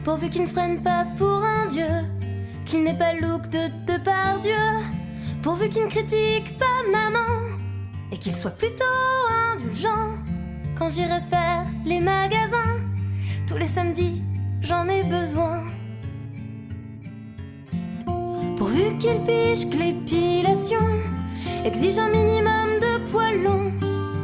Pourvu 0.04 0.28
qu'il 0.32 0.42
ne 0.42 0.48
se 0.48 0.54
prenne 0.54 0.82
pas 0.82 1.06
pour 1.20 1.44
un 1.44 1.68
dieu, 1.68 1.86
qu'il 2.66 2.84
n'ait 2.84 2.98
pas 2.98 3.14
le 3.14 3.28
look 3.28 3.44
de 3.50 3.68
Depardieu. 3.86 4.66
Pourvu 5.44 5.70
qu'il 5.70 5.84
ne 5.84 5.90
critique 5.90 6.58
pas 6.58 6.82
maman 6.92 7.56
et 8.12 8.18
qu'il 8.18 8.36
soit 8.36 8.58
plutôt 8.58 8.86
indulgent 9.54 10.18
quand 10.80 10.90
j'irai 10.90 11.22
faire 11.30 11.64
les 11.86 12.00
magasins. 12.00 12.80
Tous 13.48 13.58
les 13.58 13.68
samedis, 13.68 14.24
j'en 14.62 14.88
ai 14.88 15.04
besoin. 15.04 15.64
Pourvu 18.58 18.98
qu'il 19.00 19.20
piche 19.26 19.70
que 19.70 19.78
l'épilation 19.78 20.80
exige 21.66 21.98
un 21.98 22.10
minimum 22.10 22.80
de 22.80 23.12
poils 23.12 23.42
longs. 23.42 23.74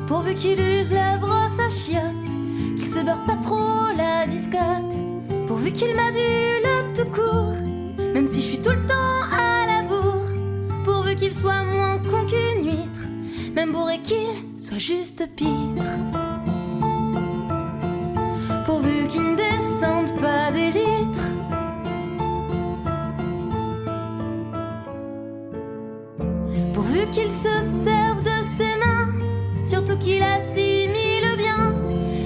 Pourvu 0.08 0.36
qu'il 0.36 0.60
use 0.60 0.92
la 0.92 1.18
brosse 1.18 1.60
à 1.60 1.70
chiottes, 1.70 2.34
qu'il 2.78 2.92
se 2.92 3.00
beurre 3.00 3.24
pas 3.26 3.38
trop 3.38 3.96
la 3.98 4.26
biscotte. 4.26 4.96
Pourvu 5.48 5.72
qu'il 5.72 5.96
m'adule 5.96 6.94
tout 6.96 7.10
court, 7.12 7.56
même 8.14 8.28
si 8.28 8.42
je 8.42 8.48
suis 8.48 8.62
tout 8.62 8.72
le 8.72 8.86
temps 8.88 9.22
à 9.32 9.66
la 9.66 9.84
bourre. 9.84 10.30
Pourvu 10.86 11.16
qu'il 11.16 11.34
soit 11.34 11.64
moins 11.64 11.98
con 11.98 12.26
qu'une 12.26 12.66
huître, 12.66 13.08
même 13.56 13.72
bourré 13.72 14.00
qu'il 14.00 14.60
soit 14.60 14.80
juste 14.80 15.28
pitre. 15.36 15.90
Pourvu 18.66 19.08
qu'il 19.08 19.22
ne 19.22 19.49
qu'il 27.12 27.32
se 27.32 27.50
serve 27.84 28.22
de 28.24 28.44
ses 28.58 28.76
mains, 28.78 29.14
surtout 29.64 29.98
qu'il 29.98 30.22
assimile 30.22 31.38
bien 31.38 31.74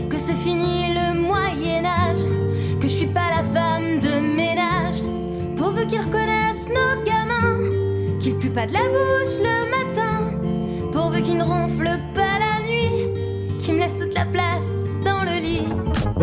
que 0.10 0.18
c'est 0.18 0.36
fini 0.36 0.94
le 0.94 1.20
Moyen-Âge, 1.22 2.26
que 2.80 2.88
je 2.88 2.94
suis 2.94 3.08
pas 3.08 3.30
la 3.30 3.44
femme 3.54 4.00
de 4.02 4.20
ménage. 4.20 5.02
Pourvu 5.56 5.86
qu'il 5.88 6.02
reconnaisse 6.02 6.68
nos 6.70 7.04
gamins, 7.06 7.70
qu'il 8.20 8.36
pue 8.38 8.50
pas 8.50 8.66
de 8.68 8.74
la 8.74 8.80
bouche 8.80 9.13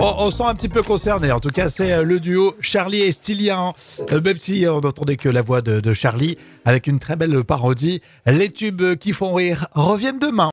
On 0.03 0.31
sent 0.31 0.45
un 0.47 0.55
petit 0.55 0.71
peu 0.71 0.83
concerné. 0.83 1.31
En 1.31 1.41
tout 1.41 1.51
cas, 1.51 1.69
c'est 1.69 1.93
euh, 1.93 2.05
le 2.05 2.21
duo 2.21 2.55
Charlie 2.61 3.03
et 3.03 3.13
Stilian. 3.13 3.75
Euh, 4.11 4.21
même 4.23 4.37
on 4.71 4.81
n'entendait 4.81 5.17
que 5.17 5.29
la 5.29 5.43
voix 5.43 5.61
de, 5.61 5.81
de 5.81 5.93
Charlie, 5.93 6.39
avec 6.65 6.87
une 6.87 6.99
très 6.99 7.17
belle 7.17 7.45
parodie. 7.45 8.01
Les 8.27 8.49
tubes 8.49 8.95
qui 8.97 9.13
font 9.13 9.35
rire 9.35 9.67
reviennent 9.75 10.19
demain. 10.19 10.51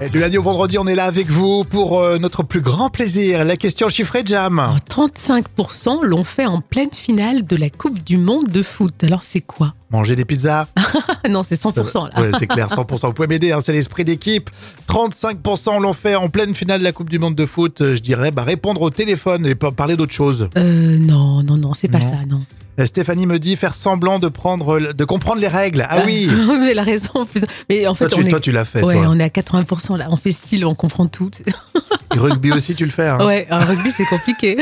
Et 0.00 0.10
du 0.10 0.18
lundi 0.18 0.36
au 0.38 0.42
vendredi, 0.42 0.76
on 0.76 0.86
est 0.88 0.96
là 0.96 1.04
avec 1.04 1.28
vous 1.28 1.62
pour 1.62 2.00
euh, 2.00 2.18
notre 2.18 2.42
plus 2.42 2.60
grand 2.60 2.90
plaisir, 2.90 3.44
la 3.44 3.56
question 3.56 3.88
chiffrée 3.88 4.22
Jam. 4.24 4.58
Alors, 4.58 4.78
35% 4.78 6.02
l'ont 6.02 6.24
fait 6.24 6.46
en 6.46 6.60
pleine 6.60 6.92
finale 6.92 7.46
de 7.46 7.54
la 7.54 7.70
Coupe 7.70 8.02
du 8.02 8.18
Monde 8.18 8.48
de 8.48 8.62
foot. 8.62 9.04
Alors 9.04 9.22
c'est 9.22 9.40
quoi? 9.40 9.72
Manger 9.94 10.16
des 10.16 10.24
pizzas 10.24 10.66
non, 11.30 11.44
c'est 11.44 11.54
100% 11.62 12.10
là. 12.12 12.20
Ouais, 12.20 12.30
c'est 12.36 12.48
clair, 12.48 12.66
100%. 12.68 13.06
Vous 13.06 13.12
pouvez 13.12 13.28
m'aider, 13.28 13.52
hein, 13.52 13.60
c'est 13.62 13.72
l'esprit 13.72 14.04
d'équipe. 14.04 14.50
35% 14.88 15.80
l'ont 15.80 15.92
fait 15.92 16.16
en 16.16 16.28
pleine 16.28 16.52
finale 16.52 16.80
de 16.80 16.84
la 16.84 16.90
Coupe 16.90 17.10
du 17.10 17.20
Monde 17.20 17.36
de 17.36 17.46
foot. 17.46 17.80
Euh, 17.80 17.94
Je 17.94 18.00
dirais 18.00 18.32
bah, 18.32 18.42
répondre 18.42 18.82
au 18.82 18.90
téléphone 18.90 19.46
et 19.46 19.54
parler 19.54 19.94
d'autre 19.96 20.12
chose. 20.12 20.48
Euh, 20.58 20.98
non, 20.98 21.44
non, 21.44 21.56
non, 21.58 21.74
c'est 21.74 21.86
pas 21.88 22.00
Non. 22.00 22.08
ça, 22.08 22.16
non. 22.28 22.40
Euh, 22.80 22.86
Stéphanie 22.86 23.26
me 23.28 23.38
dit 23.38 23.54
faire 23.54 23.72
semblant 23.72 24.18
de 24.18 24.26
prendre, 24.26 24.92
de 24.92 25.04
comprendre 25.04 25.40
les 25.40 25.46
règles. 25.46 25.86
Ah 25.88 25.98
oui. 26.06 26.28
Mais 26.58 26.72
elle 26.72 26.80
a 26.80 26.82
raison. 26.82 27.24
Mais 27.70 27.86
en 27.86 27.94
fait, 27.94 28.08
Toi, 28.08 28.18
on 28.18 28.22
tu, 28.22 28.26
est... 28.26 28.30
toi, 28.30 28.40
tu 28.40 28.50
l'as 28.50 28.64
fait. 28.64 28.82
ouais, 28.82 28.94
toi. 28.94 29.06
on 29.08 29.20
est 29.20 29.22
à 29.22 29.28
80% 29.28 29.96
là. 29.96 30.08
On 30.10 30.16
fait 30.16 30.32
style, 30.32 30.64
on 30.66 30.74
comprend 30.74 31.06
tout. 31.06 31.30
Et 32.12 32.18
rugby 32.18 32.50
aussi, 32.50 32.74
tu 32.74 32.84
le 32.84 32.90
fais. 32.90 33.06
hein. 33.06 33.24
Ouais, 33.24 33.46
un 33.48 33.58
rugby, 33.64 33.92
c'est 33.92 34.04
compliqué. 34.06 34.56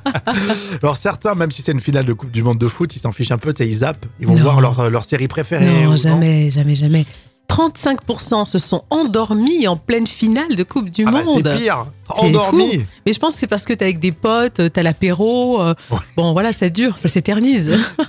Alors 0.82 0.96
certains, 0.96 1.34
même 1.34 1.50
si 1.52 1.62
c'est 1.62 1.72
une 1.72 1.80
finale 1.80 2.06
de 2.06 2.12
Coupe 2.12 2.30
du 2.30 2.42
Monde 2.42 2.58
de 2.58 2.68
foot, 2.68 2.94
ils 2.96 3.00
s'en 3.00 3.12
fichent 3.12 3.30
un 3.32 3.38
peu, 3.38 3.52
ils 3.60 3.74
zappent, 3.74 4.06
ils 4.20 4.26
vont 4.26 4.34
Non. 4.34 4.42
Voir 4.48 4.60
leur, 4.60 4.90
leur 4.90 5.04
série 5.04 5.28
préférée. 5.28 5.66
non, 5.66 5.92
ou- 5.92 5.96
jamais, 5.96 6.50
jamais, 6.50 6.74
jamais. 6.74 7.04
35% 7.48 8.44
se 8.44 8.58
sont 8.58 8.84
endormis 8.90 9.66
en 9.68 9.76
pleine 9.76 10.06
finale 10.06 10.54
de 10.54 10.62
Coupe 10.62 10.90
du 10.90 11.04
Ah 11.06 11.10
bah, 11.10 11.22
Monde. 11.24 11.40
c'est 11.42 11.56
pire, 11.56 11.86
C'est 12.14 12.26
endormi. 12.26 12.84
Mais 13.06 13.12
je 13.14 13.18
pense 13.18 13.32
que 13.34 13.40
c'est 13.40 13.46
parce 13.46 13.64
que 13.64 13.72
t'es 13.72 13.86
avec 13.86 13.98
des 14.00 14.12
potes, 14.12 14.60
t'as 14.70 14.82
l'apéro. 14.82 15.60
euh, 15.62 15.74
Ouais. 15.90 15.98
Bon, 16.16 16.32
voilà, 16.34 16.52
ça 16.52 16.68
dure, 16.68 16.98
ça 16.98 17.08
s'éternise. 17.08 17.70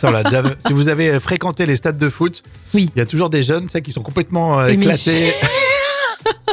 Si 0.67 0.74
vous 0.74 0.89
avez 0.89 1.19
fréquenté 1.22 1.65
les 1.65 1.77
stades 1.77 1.98
de 1.98 2.10
foot, 2.10 2.43
Oui. 2.74 2.89
il 2.96 3.00
y 3.00 3.01
a 3.01 3.05
toujours 3.05 3.29
des 3.29 3.41
jeunes 3.43 3.67
qui 3.67 3.91
sont 3.93 4.01
complètement 4.01 4.60
euh, 4.60 4.67
éclatés. 4.67 5.34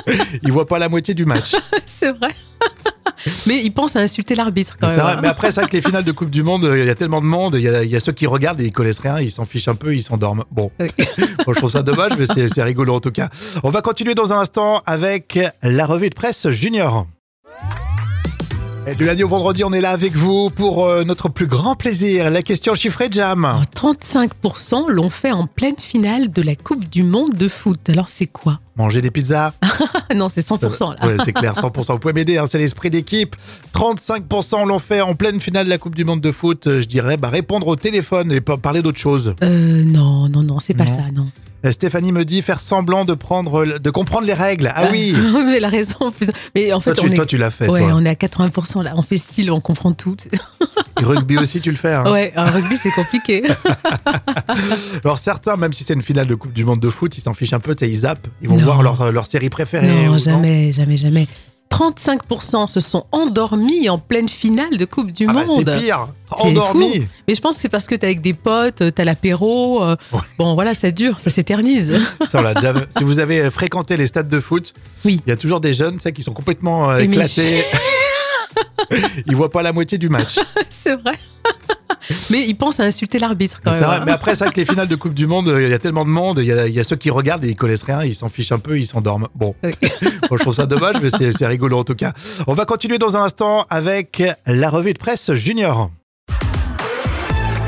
ils 0.42 0.52
voient 0.52 0.66
pas 0.66 0.78
la 0.78 0.88
moitié 0.88 1.12
du 1.12 1.24
match. 1.24 1.56
c'est 1.86 2.12
vrai. 2.12 2.34
Mais 3.46 3.62
ils 3.64 3.70
pensent 3.72 3.96
à 3.96 4.00
insulter 4.00 4.34
l'arbitre 4.34 4.76
quand 4.80 4.88
C'est 4.88 4.96
même. 4.96 5.04
vrai, 5.04 5.12
hein. 5.14 5.18
mais 5.22 5.28
après, 5.28 5.50
c'est 5.52 5.60
vrai 5.60 5.68
que 5.70 5.76
les 5.76 5.82
finales 5.82 6.04
de 6.04 6.12
Coupe 6.12 6.30
du 6.30 6.42
Monde, 6.42 6.68
il 6.76 6.84
y 6.84 6.90
a 6.90 6.94
tellement 6.94 7.20
de 7.20 7.26
monde, 7.26 7.54
il 7.54 7.62
y 7.62 7.68
a, 7.68 7.82
il 7.82 7.90
y 7.90 7.96
a 7.96 8.00
ceux 8.00 8.12
qui 8.12 8.26
regardent 8.26 8.60
et 8.60 8.64
ils 8.64 8.72
connaissent 8.72 8.98
rien, 9.00 9.20
ils 9.20 9.30
s'en 9.30 9.44
fichent 9.44 9.68
un 9.68 9.74
peu, 9.74 9.94
ils 9.94 10.02
s'endorment. 10.02 10.44
Bon, 10.50 10.70
Oui. 10.80 10.88
Bon, 11.46 11.52
je 11.52 11.58
trouve 11.58 11.70
ça 11.70 11.82
dommage, 11.82 12.12
mais 12.18 12.26
c'est 12.48 12.62
rigolo 12.62 12.94
en 12.94 13.00
tout 13.00 13.12
cas. 13.12 13.28
On 13.62 13.70
va 13.70 13.80
continuer 13.82 14.14
dans 14.14 14.32
un 14.32 14.40
instant 14.40 14.82
avec 14.86 15.38
la 15.62 15.86
revue 15.86 16.08
de 16.10 16.14
presse 16.14 16.48
junior. 16.50 17.06
Et 18.88 18.94
du 18.94 19.04
lundi 19.04 19.24
au 19.24 19.28
vendredi, 19.28 19.64
on 19.64 19.72
est 19.72 19.80
là 19.80 19.90
avec 19.90 20.14
vous 20.14 20.48
pour 20.48 20.86
euh, 20.86 21.02
notre 21.02 21.28
plus 21.28 21.48
grand 21.48 21.74
plaisir, 21.74 22.30
la 22.30 22.42
question 22.42 22.72
chiffrée 22.74 23.08
Jam. 23.10 23.44
Alors, 23.44 23.64
35% 23.74 24.88
l'ont 24.90 25.10
fait 25.10 25.32
en 25.32 25.48
pleine 25.48 25.74
finale 25.76 26.30
de 26.30 26.40
la 26.40 26.54
Coupe 26.54 26.88
du 26.88 27.02
Monde 27.02 27.34
de 27.34 27.48
foot. 27.48 27.80
Alors 27.90 28.08
c'est 28.08 28.26
quoi? 28.26 28.60
Manger 28.76 29.02
des 29.02 29.10
pizzas? 29.10 29.52
Non, 30.14 30.28
c'est 30.32 30.46
100% 30.46 30.94
là. 31.00 31.06
Ouais, 31.08 31.16
c'est 31.24 31.32
clair, 31.32 31.54
100%. 31.54 31.92
Vous 31.94 31.98
pouvez 31.98 32.14
m'aider, 32.14 32.38
hein, 32.38 32.44
c'est 32.46 32.58
l'esprit 32.58 32.90
d'équipe. 32.90 33.34
35% 33.74 34.64
l'ont 34.68 34.78
fait 34.78 35.00
en 35.00 35.16
pleine 35.16 35.40
finale 35.40 35.64
de 35.64 35.70
la 35.70 35.78
Coupe 35.78 35.96
du 35.96 36.04
Monde 36.04 36.20
de 36.20 36.30
foot. 36.30 36.68
Euh, 36.68 36.80
Je 36.80 36.86
dirais 36.86 37.16
bah, 37.16 37.28
répondre 37.28 37.66
au 37.66 37.74
téléphone 37.74 38.30
et 38.30 38.40
pas 38.40 38.56
parler 38.56 38.82
d'autre 38.82 38.98
chose. 38.98 39.34
Euh, 39.42 39.82
non, 39.84 40.28
non, 40.28 40.44
non, 40.44 40.60
c'est 40.60 40.74
pas 40.74 40.84
Non. 40.84 40.94
ça, 40.94 41.00
non. 41.12 41.26
Euh, 41.64 41.72
Stéphanie 41.72 42.12
me 42.12 42.24
dit 42.24 42.42
faire 42.42 42.60
semblant 42.60 43.04
de 43.04 43.14
prendre, 43.14 43.78
de 43.78 43.90
comprendre 43.90 44.26
les 44.26 44.34
règles. 44.34 44.70
Ah 44.74 44.88
oui. 44.92 45.14
mais 45.46 45.56
elle 45.56 45.64
a 45.64 45.68
raison. 45.68 46.12
Mais 46.54 46.72
en 46.72 46.80
fait, 46.80 46.92
Toi, 46.94 47.02
tu, 47.04 47.08
on 47.08 47.12
est. 47.12 47.16
toi, 47.16 47.26
tu 47.26 47.38
l'as 47.38 47.50
fait. 47.50 47.68
ouais, 47.68 47.80
toi. 47.80 47.92
on 47.94 48.04
est 48.04 48.08
à 48.10 48.14
80% 48.14 48.82
là. 48.82 48.92
On 48.96 49.02
fait 49.02 49.16
style, 49.16 49.50
on 49.50 49.60
comprend 49.60 49.92
tout. 49.92 50.16
Et 51.00 51.04
rugby 51.04 51.38
aussi, 51.38 51.60
tu 51.60 51.70
le 51.70 51.76
fais. 51.76 51.92
hein. 51.94 52.10
Ouais, 52.12 52.32
un 52.36 52.44
rugby, 52.44 52.76
c'est 52.76 52.90
compliqué. 52.90 53.42
Alors 55.04 55.18
certains, 55.18 55.56
même 55.56 55.72
si 55.72 55.84
c'est 55.84 55.94
une 55.94 56.02
finale 56.02 56.26
de 56.26 56.34
Coupe 56.34 56.52
du 56.52 56.64
Monde 56.64 56.80
de 56.80 56.90
foot, 56.90 57.16
ils 57.16 57.20
s'en 57.20 57.34
fichent 57.34 57.52
un 57.52 57.60
peu, 57.60 57.74
ils 57.80 57.96
zappent, 57.96 58.28
ils 58.42 58.48
vont 58.48 58.56
Non. 58.56 58.62
voir 58.64 58.82
leur, 58.82 59.12
leur 59.12 59.26
série 59.26 59.50
préférée. 59.50 59.86
non, 60.06 60.18
jamais, 60.18 60.72
jamais, 60.72 60.96
jamais. 60.96 61.26
35% 61.80 62.66
se 62.68 62.80
sont 62.80 63.04
endormis 63.12 63.88
en 63.88 63.98
pleine 63.98 64.28
finale 64.28 64.76
de 64.78 64.84
Coupe 64.84 65.10
du 65.12 65.26
Ah 65.28 65.32
bah, 65.32 65.44
Monde. 65.44 65.64
c'est 65.68 65.78
pire, 65.78 66.08
C'est 66.38 66.48
endormi. 66.48 67.00
fou. 67.00 67.06
Mais 67.28 67.34
je 67.34 67.40
pense 67.40 67.56
que 67.56 67.60
c'est 67.60 67.68
parce 67.68 67.86
que 67.86 67.94
t'es 67.94 68.06
avec 68.06 68.20
des 68.22 68.32
potes, 68.34 68.82
t'as 68.94 69.04
l'apéro. 69.04 69.82
euh, 69.84 69.96
Ouais. 70.12 70.20
Bon, 70.38 70.54
voilà, 70.54 70.74
ça 70.74 70.90
dure, 70.90 71.20
ça 71.20 71.30
s'éternise. 71.30 71.92
Si 72.96 73.04
vous 73.04 73.18
avez 73.18 73.50
fréquenté 73.50 73.96
les 73.96 74.06
stades 74.06 74.28
de 74.28 74.40
foot, 74.40 74.72
Oui. 75.04 75.20
il 75.26 75.28
y 75.30 75.32
a 75.32 75.36
toujours 75.36 75.60
des 75.60 75.74
jeunes 75.74 75.98
qui 75.98 76.22
sont 76.22 76.32
complètement 76.32 76.90
euh, 76.90 76.98
éclatés. 76.98 77.64
ils 79.26 79.36
voient 79.36 79.50
pas 79.50 79.62
la 79.62 79.72
moitié 79.72 79.98
du 79.98 80.08
match. 80.08 80.38
c'est 80.70 80.96
vrai. 80.96 81.18
Mais 82.30 82.46
ils 82.46 82.54
pensent 82.54 82.80
à 82.80 82.84
insulter 82.84 83.18
l'arbitre 83.18 83.60
quand 83.62 83.70
même. 83.70 83.82
vrai, 83.82 83.96
hein. 83.96 84.02
mais 84.06 84.12
après, 84.12 84.34
c'est 84.34 84.44
vrai 84.44 84.52
que 84.52 84.60
les 84.60 84.66
finales 84.66 84.88
de 84.88 84.96
Coupe 84.96 85.14
du 85.14 85.26
Monde, 85.26 85.52
il 85.60 85.68
y 85.68 85.72
a 85.74 85.78
tellement 85.78 86.04
de 86.04 86.10
monde, 86.10 86.38
il 86.38 86.46
y 86.46 86.52
a, 86.52 86.66
il 86.66 86.74
y 86.74 86.80
a 86.80 86.84
ceux 86.84 86.96
qui 86.96 87.10
regardent 87.10 87.44
et 87.44 87.48
ils 87.48 87.56
connaissent 87.56 87.82
rien, 87.82 88.04
ils 88.04 88.14
s'en 88.14 88.28
fichent 88.28 88.52
un 88.52 88.58
peu, 88.58 88.78
ils 88.78 88.86
s'endorment. 88.86 89.28
Bon, 89.34 89.54
Oui. 89.62 89.72
Bon, 90.28 90.36
je 90.36 90.42
trouve 90.42 90.54
ça 90.54 90.66
dommage, 90.66 90.96
mais 91.00 91.10
c'est 91.10 91.46
rigolo 91.46 91.78
en 91.78 91.84
tout 91.84 91.94
cas. 91.94 92.12
On 92.46 92.54
va 92.54 92.64
continuer 92.64 92.98
dans 92.98 93.16
un 93.16 93.22
instant 93.22 93.64
avec 93.70 94.22
la 94.46 94.70
revue 94.70 94.92
de 94.92 94.98
presse 94.98 95.32
junior. 95.34 95.90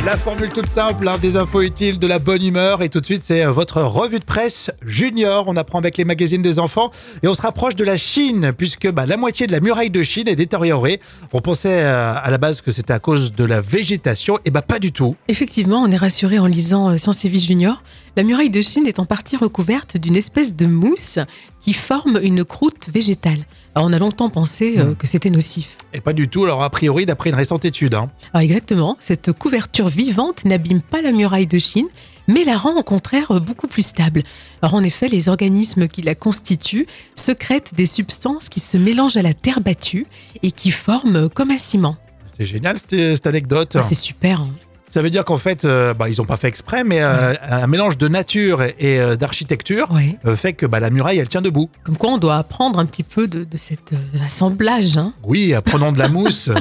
La 0.06 0.16
formule 0.16 0.48
toute 0.48 0.68
simple, 0.68 1.10
des 1.20 1.36
infos 1.36 1.60
utiles, 1.60 1.98
de 1.98 2.06
la 2.06 2.18
bonne 2.18 2.42
humeur. 2.42 2.82
Et 2.82 2.88
tout 2.88 3.00
de 3.00 3.04
suite, 3.04 3.22
c'est 3.22 3.44
euh, 3.44 3.50
votre 3.50 3.82
revue 3.82 4.20
de 4.20 4.24
presse 4.24 4.70
junior. 4.86 5.44
On 5.48 5.56
apprend 5.56 5.78
avec 5.78 5.96
les 5.96 6.04
magazines 6.04 6.40
des 6.40 6.58
enfants. 6.60 6.90
Et 7.22 7.28
on 7.28 7.34
se 7.34 7.42
rapproche 7.42 7.74
de 7.74 7.84
la 7.84 7.96
Chine, 7.96 8.52
puisque 8.56 8.90
bah, 8.90 9.06
la 9.06 9.16
moitié 9.16 9.46
de 9.46 9.52
la 9.52 9.60
muraille 9.60 9.90
de 9.90 10.02
Chine 10.02 10.28
est 10.28 10.36
détériorée. 10.36 11.00
On 11.32 11.40
pensait 11.40 11.82
euh, 11.82 12.14
à 12.14 12.30
la 12.30 12.38
base 12.38 12.60
que 12.60 12.70
c'était 12.70 12.92
à 12.92 13.00
cause 13.00 13.32
de 13.32 13.44
la 13.44 13.60
végétation. 13.60 14.38
Et 14.44 14.50
bah 14.50 14.62
pas 14.62 14.78
du 14.78 14.92
tout. 14.92 15.16
Effectivement, 15.26 15.82
on 15.82 15.90
est 15.90 15.96
rassuré 15.96 16.38
en 16.38 16.46
lisant 16.46 16.90
euh, 16.90 16.96
Science 16.96 17.24
et 17.24 17.28
Vie 17.28 17.44
Junior. 17.44 17.82
La 18.16 18.22
muraille 18.22 18.50
de 18.50 18.62
Chine 18.62 18.86
est 18.86 19.00
en 19.00 19.04
partie 19.04 19.36
recouverte 19.36 19.96
d'une 19.96 20.16
espèce 20.16 20.54
de 20.54 20.66
mousse 20.66 21.18
qui 21.58 21.72
forme 21.72 22.20
une 22.22 22.44
croûte 22.44 22.88
végétale. 22.92 23.44
Alors, 23.78 23.88
on 23.90 23.92
a 23.92 23.98
longtemps 24.00 24.28
pensé 24.28 24.74
euh, 24.78 24.96
que 24.96 25.06
c'était 25.06 25.30
nocif. 25.30 25.76
Et 25.94 26.00
pas 26.00 26.12
du 26.12 26.26
tout. 26.26 26.42
Alors 26.42 26.64
a 26.64 26.68
priori, 26.70 27.06
d'après 27.06 27.30
une 27.30 27.36
récente 27.36 27.64
étude. 27.64 27.94
hein. 27.94 28.10
Alors 28.34 28.42
exactement, 28.42 28.96
cette 28.98 29.30
couverture 29.30 29.86
vivante 29.86 30.44
n'abîme 30.44 30.82
pas 30.82 31.00
la 31.00 31.12
muraille 31.12 31.46
de 31.46 31.60
Chine, 31.60 31.86
mais 32.26 32.42
la 32.42 32.56
rend 32.56 32.76
au 32.76 32.82
contraire 32.82 33.40
beaucoup 33.40 33.68
plus 33.68 33.86
stable. 33.86 34.24
Alors 34.62 34.74
en 34.74 34.82
effet, 34.82 35.06
les 35.06 35.28
organismes 35.28 35.86
qui 35.86 36.02
la 36.02 36.16
constituent 36.16 36.86
secrètent 37.14 37.72
des 37.76 37.86
substances 37.86 38.48
qui 38.48 38.58
se 38.58 38.76
mélangent 38.78 39.16
à 39.16 39.22
la 39.22 39.32
terre 39.32 39.60
battue 39.60 40.06
et 40.42 40.50
qui 40.50 40.72
forment 40.72 41.28
comme 41.28 41.52
un 41.52 41.58
ciment. 41.58 41.96
C'est 42.36 42.46
génial 42.46 42.78
cette, 42.78 42.90
cette 43.14 43.26
anecdote. 43.28 43.76
Ah, 43.78 43.82
c'est 43.84 43.94
super. 43.94 44.40
hein. 44.40 44.50
Ça 44.88 45.02
veut 45.02 45.10
dire 45.10 45.24
qu'en 45.24 45.36
fait, 45.38 45.64
euh, 45.64 45.92
bah, 45.94 46.08
ils 46.08 46.16
n'ont 46.18 46.24
pas 46.24 46.36
fait 46.38 46.48
exprès, 46.48 46.82
mais 46.82 47.00
euh, 47.02 47.34
un 47.42 47.66
mélange 47.66 47.98
de 47.98 48.08
nature 48.08 48.62
et 48.62 48.98
euh, 48.98 49.16
d'architecture 49.16 49.88
Ouais. 49.92 50.18
fait 50.36 50.54
que 50.54 50.64
bah, 50.66 50.80
la 50.80 50.90
muraille, 50.90 51.18
elle 51.18 51.28
tient 51.28 51.42
debout. 51.42 51.68
Comme 51.84 51.96
quoi, 51.96 52.10
on 52.12 52.18
doit 52.18 52.36
apprendre 52.36 52.78
un 52.78 52.86
petit 52.86 53.02
peu 53.02 53.28
de, 53.28 53.44
de 53.44 53.56
cet 53.58 53.90
assemblage. 54.24 54.96
hein. 54.96 55.12
Oui, 55.22 55.52
apprenons 55.54 55.92
de 55.92 55.98
la 55.98 56.08
mousse. 56.08 56.50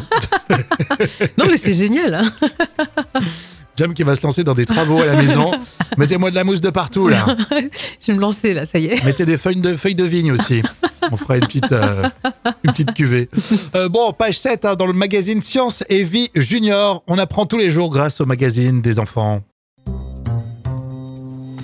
Non, 1.38 1.46
mais 1.50 1.58
c'est 1.58 1.74
génial. 1.74 2.14
hein. 2.16 2.24
Jam 3.78 3.94
qui 3.94 4.02
va 4.04 4.16
se 4.16 4.24
lancer 4.24 4.44
dans 4.44 4.56
des 4.56 4.66
travaux 4.66 5.00
à 5.02 5.06
la 5.06 5.16
maison. 5.16 5.52
Mettez-moi 5.98 6.32
de 6.32 6.36
la 6.36 6.44
mousse 6.44 6.62
de 6.62 6.70
partout, 6.72 7.08
là. 7.10 7.26
Je 8.02 8.08
vais 8.08 8.14
me 8.16 8.22
lancer 8.22 8.54
là, 8.56 8.66
ça 8.66 8.80
y 8.80 8.88
est. 8.88 9.04
Mettez 9.04 9.26
des 9.26 9.38
feuilles 9.38 9.58
de, 9.62 9.76
feuilles 9.76 9.94
de 9.96 10.04
vigne 10.04 10.32
aussi. 10.32 10.64
On 11.12 11.18
fera 11.18 11.38
une 11.38 11.46
petite, 11.46 11.72
euh, 11.72 12.10
cuvée. 12.96 13.30
Euh, 13.76 13.90
bon, 13.90 14.12
page 14.14 14.40
7, 14.40 14.66
hein, 14.66 14.76
dans 14.76 14.86
le 14.86 14.94
magazine 14.94 15.42
Science 15.42 15.84
et 15.90 16.04
Vie 16.04 16.30
Junior. 16.36 17.04
On 17.08 17.18
apprend 17.18 17.46
tous 17.46 17.58
les 17.58 17.72
jours 17.72 17.90
grâce 17.90 18.22
au 18.22 18.26
magazine 18.26 18.82
des 18.82 19.00
enfants. 19.00 19.42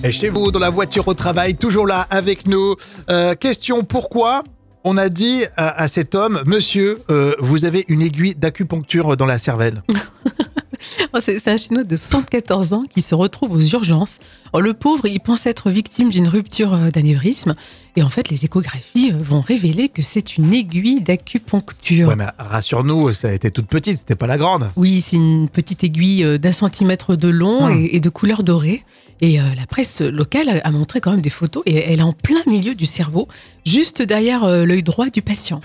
Et 0.02 0.12
chez 0.12 0.28
vous, 0.28 0.50
dans 0.50 0.58
la 0.58 0.70
voiture 0.70 1.08
au 1.08 1.14
travail, 1.14 1.54
toujours 1.56 1.86
là 1.86 2.06
avec 2.10 2.46
nous. 2.46 2.76
Euh, 3.10 3.34
question 3.34 3.84
pourquoi 3.84 4.42
on 4.84 4.98
a 4.98 5.08
dit 5.08 5.44
à, 5.56 5.82
à 5.82 5.88
cet 5.88 6.14
homme, 6.14 6.42
monsieur, 6.44 7.00
vous 7.38 7.64
avez 7.64 7.86
une 7.88 8.02
aiguille 8.02 8.34
d'acupuncture 8.34 9.16
dans 9.16 9.24
la 9.26 9.38
cervelle? 9.38 9.82
Oh, 11.12 11.18
C'est 11.20 11.48
un 11.48 11.56
Chinois 11.56 11.84
de 11.84 11.96
74 11.96 12.72
ans 12.72 12.82
qui 12.88 13.00
se 13.00 13.14
retrouve 13.14 13.52
aux 13.52 13.60
urgences. 13.60 14.18
Oh, 14.52 14.60
le 14.60 14.74
pauvre, 14.74 15.06
il 15.06 15.20
pense 15.20 15.46
être 15.46 15.70
victime 15.70 16.10
d'une 16.10 16.28
rupture 16.28 16.74
euh, 16.74 16.90
d'anévrisme. 16.90 17.54
Et 17.96 18.02
en 18.02 18.08
fait, 18.08 18.28
les 18.28 18.44
échographies 18.44 19.12
euh, 19.12 19.16
vont 19.20 19.40
révéler 19.40 19.88
que 19.88 20.02
c'est 20.02 20.36
une 20.36 20.52
aiguille 20.52 21.00
d'acupuncture. 21.00 22.08
Ouais, 22.08 22.16
mais 22.16 22.26
rassure-nous, 22.38 23.12
ça 23.12 23.28
a 23.28 23.32
été 23.32 23.50
toute 23.50 23.66
petite, 23.66 23.98
c'était 23.98 24.14
pas 24.14 24.26
la 24.26 24.38
grande. 24.38 24.70
Oui, 24.76 25.00
c'est 25.00 25.16
une 25.16 25.48
petite 25.48 25.84
aiguille 25.84 26.24
euh, 26.24 26.38
d'un 26.38 26.52
centimètre 26.52 27.16
de 27.16 27.28
long 27.28 27.68
Hmm. 27.68 27.86
et, 27.90 28.00
de 28.00 28.08
couleur 28.08 28.42
dorée. 28.42 28.84
Et 29.20 29.38
la 29.38 29.66
presse 29.66 30.00
locale 30.00 30.60
a, 30.62 30.70
montré 30.70 31.00
quand 31.00 31.12
même 31.12 31.22
des 31.22 31.30
photos 31.30 31.62
et 31.66 31.76
elle 31.76 32.00
est 32.00 32.02
en 32.02 32.12
plein 32.12 32.42
milieu 32.46 32.74
du 32.74 32.84
cerveau, 32.84 33.28
juste 33.64 34.02
derrière 34.02 34.46
l'œil 34.66 34.82
droit 34.82 35.08
du 35.08 35.22
patient. 35.22 35.60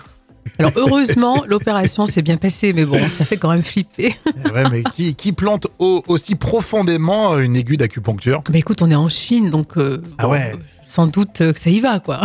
Alors 0.58 0.72
heureusement, 0.76 1.44
l'opération 1.48 2.06
s'est 2.06 2.22
bien 2.22 2.38
passée, 2.38 2.74
mais 2.74 2.86
bon, 2.86 3.00
ça 3.12 3.26
fait 3.26 3.38
quand 3.38 3.52
même 3.52 3.64
flipper. 3.64 4.16
Ouais, 4.54 4.64
mais 4.72 4.84
qui, 4.96 5.16
qui 5.16 5.32
plante 5.32 5.68
au- 5.80 6.04
aussi 6.08 6.36
profondément 6.36 7.38
une 7.38 7.56
aiguille 7.56 7.78
d'acupuncture 7.78 8.42
Bah 8.50 8.58
écoute, 8.58 8.82
on 8.82 8.90
est 8.92 8.96
en 8.96 9.10
Chine, 9.10 9.50
donc 9.50 9.78
euh, 9.78 10.02
Ah 10.18 10.24
bon, 10.24 10.32
ouais. 10.32 10.56
sans 10.88 11.08
doute 11.08 11.38
que 11.40 11.58
ça 11.60 11.70
y 11.70 11.80
va, 11.80 12.00
quoi. 12.00 12.22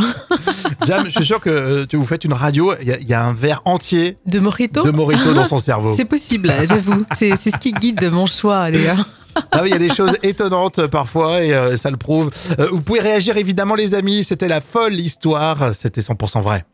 Jam, 0.87 1.04
je 1.07 1.11
suis 1.11 1.25
sûr 1.25 1.40
que 1.40 1.50
euh, 1.50 1.87
tu 1.87 1.97
vous 1.97 2.04
faites 2.04 2.25
une 2.25 2.33
radio, 2.33 2.73
il 2.81 2.88
y, 2.88 2.93
a- 2.93 2.99
il 2.99 3.07
y 3.09 3.14
a 3.14 3.23
un 3.25 3.33
verre 3.33 3.62
entier 3.64 4.16
De 4.26 4.40
Morito 4.40 4.83
de 4.83 4.90
Morito 4.90 5.35
dans 5.35 5.45
son 5.45 5.59
cerveau. 5.59 5.93
C'est 5.97 6.04
possible, 6.04 6.52
j'avoue. 6.69 7.04
C'est 7.14 7.37
ce 7.37 7.59
qui 7.59 7.73
guide 7.73 8.09
mon 8.11 8.26
choix, 8.26 8.71
d'ailleurs. 8.71 9.09
Ah 9.50 9.61
oui, 9.62 9.71
il 9.71 9.73
y 9.73 9.75
a 9.75 9.78
des 9.78 9.93
choses 9.93 10.16
étonnantes 10.23 10.87
parfois 10.87 11.43
et 11.43 11.52
euh, 11.52 11.76
ça 11.76 11.90
le 11.90 11.97
prouve. 11.97 12.31
Euh, 12.61 12.69
vous 12.71 12.81
pouvez 12.81 13.00
réagir 13.00 13.37
évidemment 13.37 13.75
les 13.75 13.95
amis, 13.95 14.23
c'était 14.23 14.47
la 14.47 14.61
folle 14.61 14.95
histoire, 15.00 15.75
c'était 15.75 16.02
100% 16.02 16.40
vrai. 16.40 16.64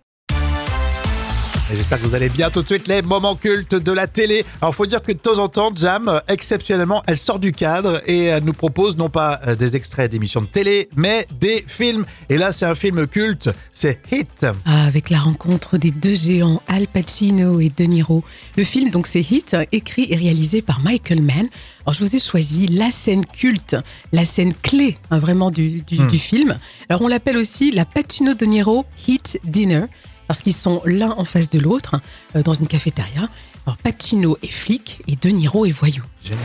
Et 1.73 1.77
J'espère 1.77 1.99
que 2.01 2.05
vous 2.05 2.15
allez 2.17 2.29
bien. 2.29 2.51
Tout 2.51 2.63
de 2.63 2.67
suite, 2.67 2.89
les 2.89 3.01
moments 3.03 3.37
cultes 3.37 3.77
de 3.77 3.93
la 3.93 4.09
télé. 4.09 4.45
Alors, 4.61 4.75
faut 4.75 4.87
dire 4.87 5.03
que 5.03 5.13
de 5.13 5.19
temps 5.19 5.39
en 5.39 5.47
temps, 5.49 5.71
Jam, 5.75 6.09
euh, 6.09 6.19
exceptionnellement, 6.27 7.03
elle 7.07 7.17
sort 7.17 7.39
du 7.39 7.53
cadre 7.53 8.03
et 8.07 8.25
elle 8.25 8.43
nous 8.43 8.53
propose 8.53 8.97
non 8.97 9.09
pas 9.09 9.41
euh, 9.47 9.55
des 9.55 9.77
extraits 9.77 10.11
d'émissions 10.11 10.41
de 10.41 10.47
télé, 10.47 10.89
mais 10.97 11.29
des 11.39 11.65
films. 11.69 12.05
Et 12.29 12.39
là, 12.39 12.51
c'est 12.53 12.65
un 12.67 12.75
film 12.75 13.07
culte, 13.07 13.51
c'est 13.73 14.01
Hit. 14.11 14.47
Ah, 14.65 14.85
avec 14.87 15.11
la 15.11 15.21
rencontre 15.21 15.79
des 15.79 15.93
deux 15.93 16.15
géants, 16.17 16.61
Al 16.67 16.89
Pacino 16.89 17.61
et 17.61 17.71
De 17.77 17.85
Niro. 17.85 18.25
Le 18.57 18.65
film, 18.65 18.91
donc, 18.91 19.07
c'est 19.07 19.21
Hit, 19.21 19.57
écrit 19.71 20.09
et 20.11 20.17
réalisé 20.17 20.63
par 20.63 20.81
Michael 20.81 21.23
Mann. 21.23 21.47
Alors, 21.87 21.95
je 21.95 22.03
vous 22.03 22.17
ai 22.17 22.21
choisi 22.21 22.67
la 22.67 22.91
scène 22.91 23.25
culte, 23.25 23.77
la 24.13 24.25
scène 24.25 24.53
clé, 24.63 24.97
hein, 25.13 25.19
vraiment, 25.19 25.51
du, 25.53 25.83
du, 25.83 26.01
Hmm. 26.01 26.09
du 26.09 26.19
film. 26.19 26.59
Alors, 26.89 27.03
on 27.03 27.09
l'appelle 27.09 27.37
aussi 27.37 27.71
la 27.71 27.85
Pacino-De 27.85 28.45
Niro 28.47 28.87
Hit 29.07 29.39
Dinner. 29.45 29.85
Parce 30.31 30.43
qu'ils 30.43 30.55
sont 30.55 30.81
l'un 30.85 31.11
en 31.11 31.25
face 31.25 31.51
de 31.51 31.59
l'autre 31.59 31.97
euh, 32.37 32.43
dans 32.45 32.53
une 32.53 32.69
cafétéria. 32.69 33.23
Alors 33.67 33.77
Pacino 33.79 34.39
est 34.45 34.47
flic 34.47 35.03
et 35.09 35.17
De 35.17 35.29
Niro 35.29 35.67
est 35.67 35.73
voyou. 35.73 36.05
Génial. 36.23 36.41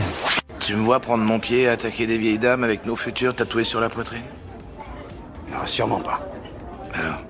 Tu 0.58 0.74
me 0.74 0.82
vois 0.82 0.98
prendre 0.98 1.22
mon 1.22 1.38
pied 1.38 1.60
et 1.60 1.68
attaquer 1.68 2.08
des 2.08 2.18
vieilles 2.18 2.40
dames 2.40 2.64
avec 2.64 2.84
nos 2.84 2.96
futurs 2.96 3.32
tatoués 3.32 3.62
sur 3.62 3.78
la 3.78 3.88
poitrine? 3.88 4.24
Non, 5.52 5.64
sûrement 5.66 6.00
pas. 6.00 6.28
Alors 6.94 7.22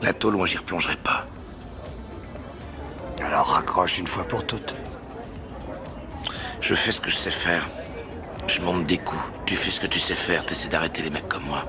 La 0.00 0.12
tôle, 0.12 0.36
moi 0.36 0.46
j'y 0.46 0.58
replongerai 0.58 0.94
pas. 0.94 1.26
Alors 3.20 3.48
raccroche 3.48 3.98
une 3.98 4.06
fois 4.06 4.22
pour 4.28 4.46
toutes. 4.46 4.76
Je 6.60 6.76
fais 6.76 6.92
ce 6.92 7.00
que 7.00 7.10
je 7.10 7.16
sais 7.16 7.30
faire. 7.30 7.68
Je 8.46 8.60
monte 8.60 8.84
des 8.86 8.98
coups. 8.98 9.20
Tu 9.46 9.54
fais 9.54 9.70
ce 9.70 9.80
que 9.80 9.86
tu 9.86 9.98
sais 9.98 10.14
faire, 10.14 10.44
t'essaies 10.44 10.68
d'arrêter 10.68 11.02
les 11.02 11.10
mecs 11.10 11.28
comme 11.28 11.44
moi. 11.44 11.64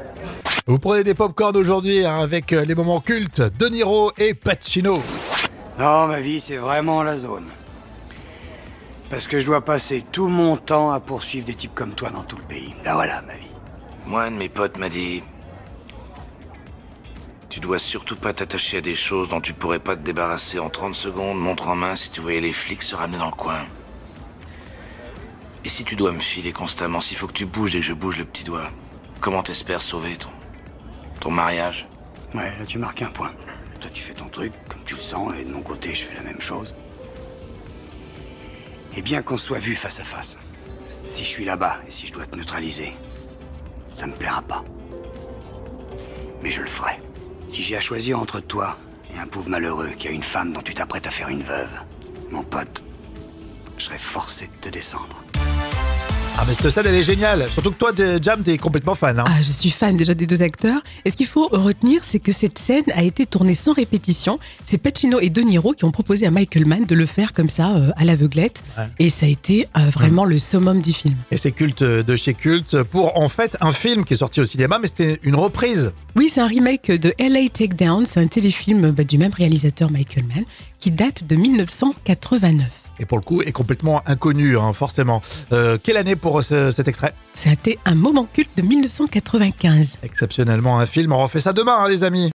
Vous 0.65 0.79
prenez 0.79 1.03
des 1.03 1.13
pop-corn 1.13 1.55
aujourd'hui 1.57 2.05
hein, 2.05 2.19
avec 2.19 2.53
euh, 2.53 2.65
les 2.65 2.75
moments 2.75 3.01
cultes 3.01 3.41
De 3.41 3.67
Niro 3.67 4.11
et 4.17 4.33
Pacino. 4.33 5.01
Non, 5.77 6.07
ma 6.07 6.19
vie, 6.19 6.39
c'est 6.39 6.57
vraiment 6.57 7.03
la 7.03 7.17
zone. 7.17 7.47
Parce 9.09 9.27
que 9.27 9.39
je 9.39 9.45
dois 9.45 9.63
passer 9.63 10.03
tout 10.11 10.27
mon 10.27 10.57
temps 10.57 10.91
à 10.91 10.99
poursuivre 10.99 11.45
des 11.45 11.53
types 11.53 11.75
comme 11.75 11.93
toi 11.93 12.09
dans 12.09 12.23
tout 12.23 12.37
le 12.37 12.43
pays. 12.43 12.73
Là 12.83 12.95
voilà, 12.95 13.21
ma 13.23 13.35
vie. 13.35 13.47
Moi, 14.05 14.23
un 14.23 14.31
de 14.31 14.37
mes 14.37 14.49
potes 14.49 14.77
m'a 14.77 14.89
dit 14.89 15.21
Tu 17.49 17.59
dois 17.59 17.79
surtout 17.79 18.15
pas 18.15 18.33
t'attacher 18.33 18.77
à 18.77 18.81
des 18.81 18.95
choses 18.95 19.29
dont 19.29 19.41
tu 19.41 19.53
pourrais 19.53 19.79
pas 19.79 19.95
te 19.95 20.01
débarrasser 20.01 20.59
en 20.59 20.69
30 20.69 20.95
secondes, 20.95 21.39
montre 21.39 21.67
en 21.67 21.75
main 21.75 21.95
si 21.95 22.09
tu 22.09 22.21
voyais 22.21 22.41
les 22.41 22.53
flics 22.53 22.83
se 22.83 22.95
ramener 22.95 23.17
dans 23.17 23.27
le 23.27 23.31
coin. 23.31 23.59
Et 25.65 25.69
si 25.69 25.85
tu 25.85 25.95
dois 25.95 26.11
me 26.11 26.19
filer 26.19 26.51
constamment, 26.51 26.99
s'il 26.99 27.17
faut 27.17 27.27
que 27.27 27.33
tu 27.33 27.45
bouges 27.45 27.75
et 27.75 27.79
que 27.79 27.85
je 27.85 27.93
bouge 27.93 28.19
le 28.19 28.25
petit 28.25 28.43
doigt, 28.43 28.69
comment 29.21 29.43
t'espères 29.43 29.81
sauver 29.81 30.17
ton. 30.17 30.29
ton 31.21 31.31
mariage? 31.31 31.87
Ouais, 32.33 32.51
là 32.59 32.65
tu 32.67 32.77
marques 32.77 33.01
un 33.01 33.09
point. 33.09 33.31
Toi 33.79 33.89
tu 33.93 34.01
fais 34.03 34.13
ton 34.13 34.27
truc 34.27 34.51
comme 34.67 34.83
tu 34.85 34.95
le 34.95 35.01
sens, 35.01 35.33
et 35.39 35.45
de 35.45 35.51
mon 35.51 35.61
côté 35.61 35.95
je 35.95 36.03
fais 36.03 36.15
la 36.15 36.23
même 36.23 36.41
chose. 36.41 36.75
Et 38.95 39.01
bien 39.01 39.21
qu'on 39.21 39.37
soit 39.37 39.59
vu 39.59 39.75
face 39.75 39.99
à 39.99 40.03
face, 40.03 40.37
si 41.05 41.23
je 41.23 41.29
suis 41.29 41.45
là-bas 41.45 41.79
et 41.87 41.91
si 41.91 42.07
je 42.07 42.13
dois 42.13 42.25
te 42.25 42.35
neutraliser, 42.35 42.93
ça 43.95 44.05
me 44.05 44.13
plaira 44.13 44.41
pas. 44.41 44.63
Mais 46.41 46.51
je 46.51 46.61
le 46.61 46.67
ferai. 46.67 46.99
Si 47.47 47.63
j'ai 47.63 47.77
à 47.77 47.81
choisir 47.81 48.19
entre 48.19 48.41
toi 48.41 48.77
et 49.13 49.17
un 49.17 49.27
pauvre 49.27 49.49
malheureux 49.49 49.91
qui 49.97 50.09
a 50.09 50.11
une 50.11 50.23
femme 50.23 50.51
dont 50.51 50.61
tu 50.61 50.73
t'apprêtes 50.73 51.07
à 51.07 51.11
faire 51.11 51.29
une 51.29 51.43
veuve, 51.43 51.71
mon 52.31 52.43
pote, 52.43 52.83
je 53.77 53.85
serai 53.85 53.97
forcé 53.97 54.47
de 54.47 54.61
te 54.61 54.69
descendre. 54.69 55.22
Ah 56.43 56.45
mais 56.45 56.55
cette 56.55 56.71
scène 56.71 56.83
elle 56.89 56.95
est 56.95 57.03
géniale. 57.03 57.47
Surtout 57.53 57.71
que 57.71 57.77
toi 57.77 57.93
t'es- 57.93 58.21
Jam 58.21 58.43
t'es 58.43 58.57
complètement 58.57 58.95
fan. 58.95 59.17
Hein. 59.17 59.23
Ah, 59.25 59.41
je 59.41 59.53
suis 59.53 59.69
fan 59.69 59.95
déjà 59.95 60.13
des 60.13 60.27
deux 60.27 60.41
acteurs. 60.41 60.81
Et 61.05 61.09
ce 61.09 61.15
qu'il 61.15 61.25
faut 61.25 61.47
retenir, 61.47 62.01
c'est 62.03 62.19
que 62.19 62.33
cette 62.33 62.59
scène 62.59 62.83
a 62.95 63.01
été 63.01 63.25
tournée 63.25 63.55
sans 63.55 63.71
répétition. 63.71 64.39
C'est 64.65 64.77
Pacino 64.77 65.21
et 65.21 65.29
De 65.29 65.39
Niro 65.41 65.71
qui 65.71 65.85
ont 65.85 65.91
proposé 65.91 66.25
à 66.27 66.31
Michael 66.31 66.65
Mann 66.65 66.83
de 66.83 66.95
le 66.95 67.05
faire 67.05 67.31
comme 67.31 67.47
ça, 67.47 67.69
euh, 67.77 67.91
à 67.95 68.03
l'aveuglette. 68.03 68.61
Ouais. 68.77 68.87
Et 68.99 69.07
ça 69.09 69.25
a 69.25 69.29
été 69.29 69.69
euh, 69.77 69.89
vraiment 69.89 70.25
le 70.25 70.37
summum 70.37 70.81
du 70.81 70.91
film. 70.91 71.15
Et 71.31 71.37
c'est 71.37 71.53
culte 71.53 71.81
de 71.81 72.15
chez 72.17 72.33
culte 72.33 72.83
pour 72.83 73.17
en 73.17 73.29
fait 73.29 73.55
un 73.61 73.71
film 73.71 74.03
qui 74.03 74.15
est 74.15 74.17
sorti 74.17 74.41
au 74.41 74.45
cinéma 74.45 74.79
mais 74.81 74.87
c'était 74.89 75.21
une 75.23 75.35
reprise. 75.35 75.93
Oui, 76.17 76.27
c'est 76.29 76.41
un 76.41 76.47
remake 76.47 76.91
de 76.91 77.13
LA 77.19 77.47
Takedown. 77.53 78.05
C'est 78.05 78.19
un 78.19 78.27
téléfilm 78.27 78.91
bah, 78.91 79.05
du 79.05 79.17
même 79.17 79.31
réalisateur 79.33 79.89
Michael 79.89 80.25
Mann 80.25 80.43
qui 80.81 80.91
date 80.91 81.25
de 81.25 81.37
1989. 81.37 82.82
Et 82.99 83.05
pour 83.05 83.17
le 83.17 83.23
coup 83.23 83.41
est 83.41 83.51
complètement 83.51 84.01
inconnu 84.05 84.57
hein, 84.57 84.71
forcément. 84.73 85.21
Euh, 85.51 85.77
quelle 85.81 85.97
année 85.97 86.15
pour 86.15 86.43
ce- 86.43 86.71
cet 86.71 86.87
extrait? 86.87 87.13
C'était 87.35 87.79
un 87.85 87.95
moment 87.95 88.27
culte 88.31 88.51
de 88.55 88.61
1995. 88.61 89.97
Exceptionnellement 90.03 90.79
un 90.79 90.85
film. 90.85 91.11
On 91.13 91.19
refait 91.19 91.39
ça 91.39 91.53
demain 91.53 91.77
hein, 91.79 91.89
les 91.89 92.03
amis. 92.03 92.31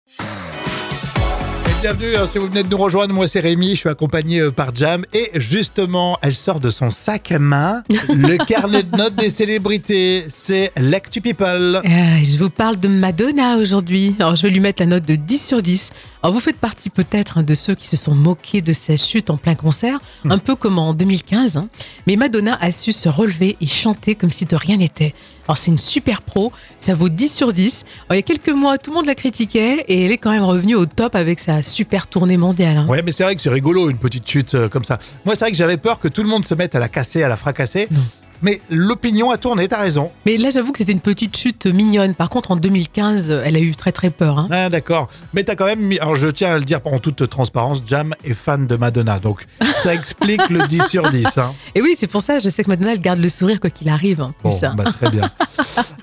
Bienvenue 1.85 2.17
hein, 2.17 2.27
si 2.27 2.39
vous 2.39 2.47
venez 2.47 2.63
de 2.63 2.69
nous 2.71 2.79
rejoindre. 2.79 3.13
Moi 3.13 3.29
c'est 3.29 3.41
Rémi, 3.41 3.73
je 3.73 3.81
suis 3.81 3.89
accompagné 3.91 4.41
euh, 4.41 4.51
par 4.51 4.75
Jam 4.75 5.05
et 5.13 5.31
justement 5.35 6.19
elle 6.23 6.35
sort 6.35 6.59
de 6.59 6.71
son 6.71 6.89
sac 6.89 7.31
à 7.31 7.39
main 7.39 7.83
le 8.09 8.39
carnet 8.43 8.85
de 8.85 8.97
notes 8.97 9.17
des 9.17 9.29
célébrités. 9.29 10.25
C'est 10.31 10.73
l'actu 10.79 11.21
people. 11.21 11.83
Euh, 11.85 12.25
je 12.25 12.39
vous 12.39 12.49
parle 12.49 12.81
de 12.81 12.89
Madonna 12.89 13.59
aujourd'hui. 13.59 14.17
Alors, 14.19 14.35
je 14.35 14.45
vais 14.45 14.49
lui 14.49 14.61
mettre 14.61 14.81
la 14.81 14.87
note 14.87 15.05
de 15.05 15.15
10 15.15 15.47
sur 15.47 15.61
10. 15.61 15.91
Alors, 16.23 16.33
vous 16.33 16.41
faites 16.41 16.57
partie 16.57 16.89
peut-être 16.89 17.37
hein, 17.37 17.43
de 17.43 17.55
ceux 17.55 17.75
qui 17.75 17.87
se 17.87 17.99
sont 17.99 18.15
moqués 18.15 18.63
de 18.63 18.73
sa 18.73 18.97
chute 18.97 19.29
en 19.29 19.37
plein 19.37 19.55
concert, 19.55 19.99
un 20.25 20.39
peu 20.39 20.57
comme 20.57 20.79
en 20.79 20.95
2015. 20.95 21.59
hein. 21.59 21.69
Mais 22.07 22.17
Madonna 22.17 22.57
a 22.63 22.71
su 22.71 22.93
se 22.93 23.11
relever 23.11 23.59
et 23.61 23.67
chanter 23.67 24.15
comme 24.15 24.31
si 24.31 24.47
de 24.47 24.57
rien 24.57 24.79
n'était. 24.79 25.13
Alors, 25.47 25.59
c'est 25.59 25.71
une 25.71 25.79
super 25.79 26.23
pro. 26.23 26.53
Ça 26.81 26.95
vaut 26.95 27.09
10 27.09 27.35
sur 27.35 27.53
10. 27.53 27.85
Alors, 28.09 28.15
il 28.15 28.17
y 28.17 28.19
a 28.19 28.23
quelques 28.23 28.49
mois, 28.49 28.79
tout 28.79 28.91
le 28.91 28.97
monde 28.97 29.07
la 29.07 29.15
critiquait 29.15 29.85
et 29.89 30.05
elle 30.07 30.13
est 30.13 30.19
quand 30.19 30.31
même 30.31 30.45
revenue 30.45 30.75
au 30.75 30.87
top 30.87 31.15
avec 31.15 31.39
sa 31.39 31.63
super 31.63 32.07
tournée 32.07 32.37
mondiale. 32.37 32.79
hein. 32.79 32.87
Ouais, 32.89 33.03
mais 33.03 33.13
c'est 33.13 33.25
vrai 33.25 33.35
que 33.37 33.43
c'est 33.43 33.51
rigolo 33.51 33.91
une 33.91 33.99
petite 33.99 34.29
chute 34.29 34.55
euh, 34.55 34.69
comme 34.69 34.85
ça. 34.85 34.99
Moi, 35.25 35.35
c'est 35.35 35.41
vrai 35.45 35.51
que 35.51 35.57
j'avais 35.57 35.77
peur 35.77 35.99
que 35.99 36.09
tout 36.09 36.23
le 36.23 36.29
monde 36.29 36.45
se 36.45 36.55
mette 36.55 36.75
à 36.75 36.79
la 36.79 36.89
casser, 36.89 37.23
à 37.23 37.29
la 37.29 37.37
fracasser. 37.37 37.89
Non. 37.91 38.01
Mais 38.45 38.61
l'opinion 38.69 39.31
a 39.31 39.39
tourné, 39.39 39.67
t'as 39.69 39.81
raison. 39.81 40.11
Mais 40.27 40.37
là, 40.37 40.51
j'avoue 40.51 40.71
que 40.71 40.79
c'était 40.79 40.93
une 40.93 41.01
petite 41.01 41.35
chute 41.37 41.65
mignonne. 41.67 42.15
Par 42.15 42.29
contre, 42.29 42.51
en 42.51 42.57
2015, 42.57 43.31
elle 43.45 43.57
a 43.57 43.59
eu 43.59 43.75
très 43.75 43.91
très 43.91 44.11
peur. 44.11 44.39
hein. 44.39 44.49
Ah, 44.51 44.69
d'accord. 44.69 45.09
Mais 45.33 45.45
t'as 45.45 45.55
quand 45.57 45.65
même 45.65 45.81
mis. 45.81 45.99
Alors, 45.99 46.15
je 46.15 46.29
tiens 46.29 46.53
à 46.55 46.59
le 46.59 46.65
dire 46.65 46.81
en 46.85 46.99
toute 46.99 47.29
transparence, 47.31 47.81
Jam 47.87 48.15
est 48.23 48.35
fan 48.35 48.67
de 48.67 48.77
Madonna. 48.77 49.19
Donc, 49.19 49.47
ça 49.79 49.95
explique 49.95 50.49
le 50.51 50.69
10 50.69 50.87
sur 50.89 51.09
10. 51.11 51.39
Hein. 51.39 51.53
Et 51.75 51.81
oui, 51.81 51.95
c'est 51.99 52.07
pour 52.07 52.21
ça, 52.21 52.39
je 52.39 52.51
sais 52.51 52.63
que 52.63 52.69
Madonna, 52.69 52.93
elle 52.93 53.01
garde 53.01 53.19
le 53.19 53.31
sourire 53.31 53.59
quoi 53.61 53.71
qu'il 53.71 53.89
arrive. 53.89 54.21
hein, 54.21 54.35
Bon, 54.45 54.51
ça. 54.51 54.71
bah, 54.77 54.85
très 54.85 55.11
bien. 55.11 55.31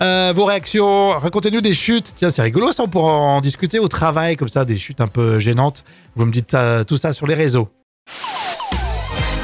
Euh, 0.01 0.33
vos 0.35 0.45
réactions, 0.45 1.09
racontez-nous 1.09 1.61
des 1.61 1.75
chutes. 1.75 2.13
Tiens, 2.15 2.31
c'est 2.31 2.41
rigolo, 2.41 2.71
ça, 2.71 2.81
on 2.81 2.87
pourra 2.87 3.11
en 3.13 3.39
discuter 3.39 3.77
au 3.77 3.87
travail, 3.87 4.35
comme 4.35 4.47
ça, 4.47 4.65
des 4.65 4.79
chutes 4.79 4.99
un 4.99 5.05
peu 5.07 5.37
gênantes. 5.37 5.83
Vous 6.15 6.25
me 6.25 6.31
dites 6.31 6.57
tout 6.87 6.97
ça 6.97 7.13
sur 7.13 7.27
les 7.27 7.35
réseaux. 7.35 7.69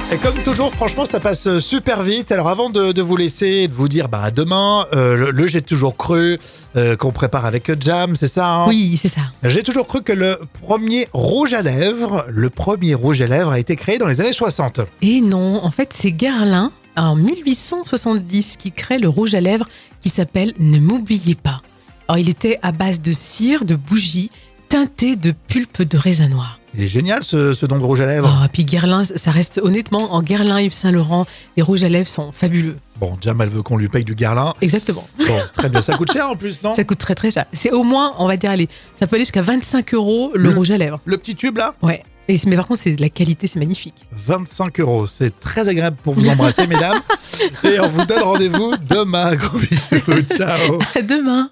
Et 0.09 0.17
comme 0.17 0.35
toujours, 0.45 0.73
franchement, 0.73 1.03
ça 1.03 1.19
passe 1.19 1.59
super 1.59 2.01
vite. 2.01 2.31
Alors, 2.31 2.47
avant 2.47 2.69
de, 2.69 2.93
de 2.93 3.01
vous 3.01 3.17
laisser 3.17 3.47
et 3.47 3.67
de 3.67 3.73
vous 3.73 3.89
dire, 3.89 4.07
bah, 4.07 4.21
à 4.23 4.31
demain, 4.31 4.87
euh, 4.93 5.17
le, 5.17 5.31
le 5.31 5.47
J'ai 5.47 5.61
toujours 5.61 5.97
cru 5.97 6.39
euh, 6.77 6.95
qu'on 6.95 7.11
prépare 7.11 7.45
avec 7.45 7.69
Jam, 7.83 8.15
c'est 8.15 8.27
ça 8.27 8.47
hein? 8.47 8.67
Oui, 8.69 8.95
c'est 8.95 9.09
ça. 9.09 9.21
J'ai 9.43 9.63
toujours 9.63 9.85
cru 9.85 10.01
que 10.03 10.13
le 10.13 10.39
premier 10.65 11.09
rouge 11.11 11.53
à 11.53 11.61
lèvres, 11.61 12.25
le 12.29 12.49
premier 12.49 12.93
rouge 12.93 13.19
à 13.19 13.27
lèvres 13.27 13.51
a 13.51 13.59
été 13.59 13.75
créé 13.75 13.97
dans 13.97 14.07
les 14.07 14.21
années 14.21 14.31
60. 14.31 14.79
Et 15.01 15.19
non, 15.19 15.61
en 15.61 15.71
fait, 15.71 15.89
c'est 15.93 16.13
Guerlain, 16.13 16.71
en 16.95 17.17
1870, 17.17 18.55
qui 18.55 18.71
crée 18.71 18.99
le 18.99 19.09
rouge 19.09 19.33
à 19.35 19.41
lèvres 19.41 19.67
qui 19.99 20.07
s'appelle 20.07 20.53
Ne 20.57 20.79
m'oubliez 20.79 21.35
pas. 21.35 21.61
Alors, 22.07 22.17
il 22.17 22.29
était 22.29 22.59
à 22.61 22.71
base 22.71 23.01
de 23.01 23.11
cire, 23.11 23.65
de 23.65 23.75
bougies, 23.75 24.31
teinté 24.69 25.15
de 25.15 25.33
pulpe 25.47 25.81
de 25.83 25.97
raisin 25.97 26.29
noir. 26.29 26.59
Il 26.75 26.83
est 26.83 26.87
génial 26.87 27.23
ce, 27.23 27.53
ce 27.53 27.65
don 27.65 27.79
de 27.79 27.83
rouge 27.83 28.01
à 28.01 28.05
lèvres. 28.05 28.37
Oh, 28.41 28.45
et 28.45 28.49
puis 28.49 28.63
Guerlain, 28.65 29.03
ça 29.05 29.31
reste 29.31 29.59
honnêtement, 29.63 30.13
en 30.13 30.21
Guerlain 30.21 30.59
Yves 30.61 30.73
Saint 30.73 30.91
Laurent, 30.91 31.25
les 31.55 31.63
rouges 31.63 31.83
à 31.83 31.89
lèvres 31.89 32.07
sont 32.09 32.31
fabuleux. 32.31 32.75
Bon, 32.99 33.17
Jam, 33.21 33.39
elle 33.41 33.49
veut 33.49 33.63
qu'on 33.63 33.77
lui 33.77 33.89
paye 33.89 34.03
du 34.03 34.13
garlin. 34.15 34.53
Exactement. 34.61 35.07
Bon, 35.17 35.39
très 35.53 35.69
bien. 35.69 35.81
Ça 35.81 35.95
coûte 35.97 36.11
cher 36.11 36.29
en 36.29 36.35
plus, 36.35 36.61
non 36.63 36.73
Ça 36.75 36.83
coûte 36.83 36.97
très 36.99 37.15
très 37.15 37.31
cher. 37.31 37.45
C'est 37.53 37.71
au 37.71 37.83
moins, 37.83 38.13
on 38.19 38.27
va 38.27 38.37
dire, 38.37 38.51
allez, 38.51 38.67
ça 38.99 39.07
peut 39.07 39.15
aller 39.15 39.25
jusqu'à 39.25 39.41
25 39.41 39.93
euros 39.93 40.31
le 40.35 40.49
Le- 40.49 40.55
rouge 40.55 40.69
à 40.71 40.77
lèvres. 40.77 40.99
Le 41.05 41.17
petit 41.17 41.35
tube 41.35 41.57
là 41.57 41.73
Ouais. 41.81 42.03
Et, 42.27 42.37
mais 42.45 42.57
par 42.57 42.67
contre, 42.67 42.81
c'est 42.81 42.91
de 42.95 43.01
la 43.01 43.09
qualité, 43.09 43.47
c'est 43.47 43.59
magnifique. 43.59 43.95
25 44.11 44.79
euros. 44.81 45.07
C'est 45.07 45.39
très 45.39 45.69
agréable 45.69 45.95
pour 46.03 46.13
vous 46.13 46.27
embrasser, 46.27 46.67
mesdames. 46.67 46.99
Et 47.63 47.79
on 47.79 47.87
vous 47.87 48.05
donne 48.05 48.21
rendez-vous 48.21 48.73
demain. 48.89 49.33
Gros 49.35 49.57
bisous. 49.57 50.21
Ciao. 50.37 50.77
À 50.93 51.01
demain. 51.01 51.49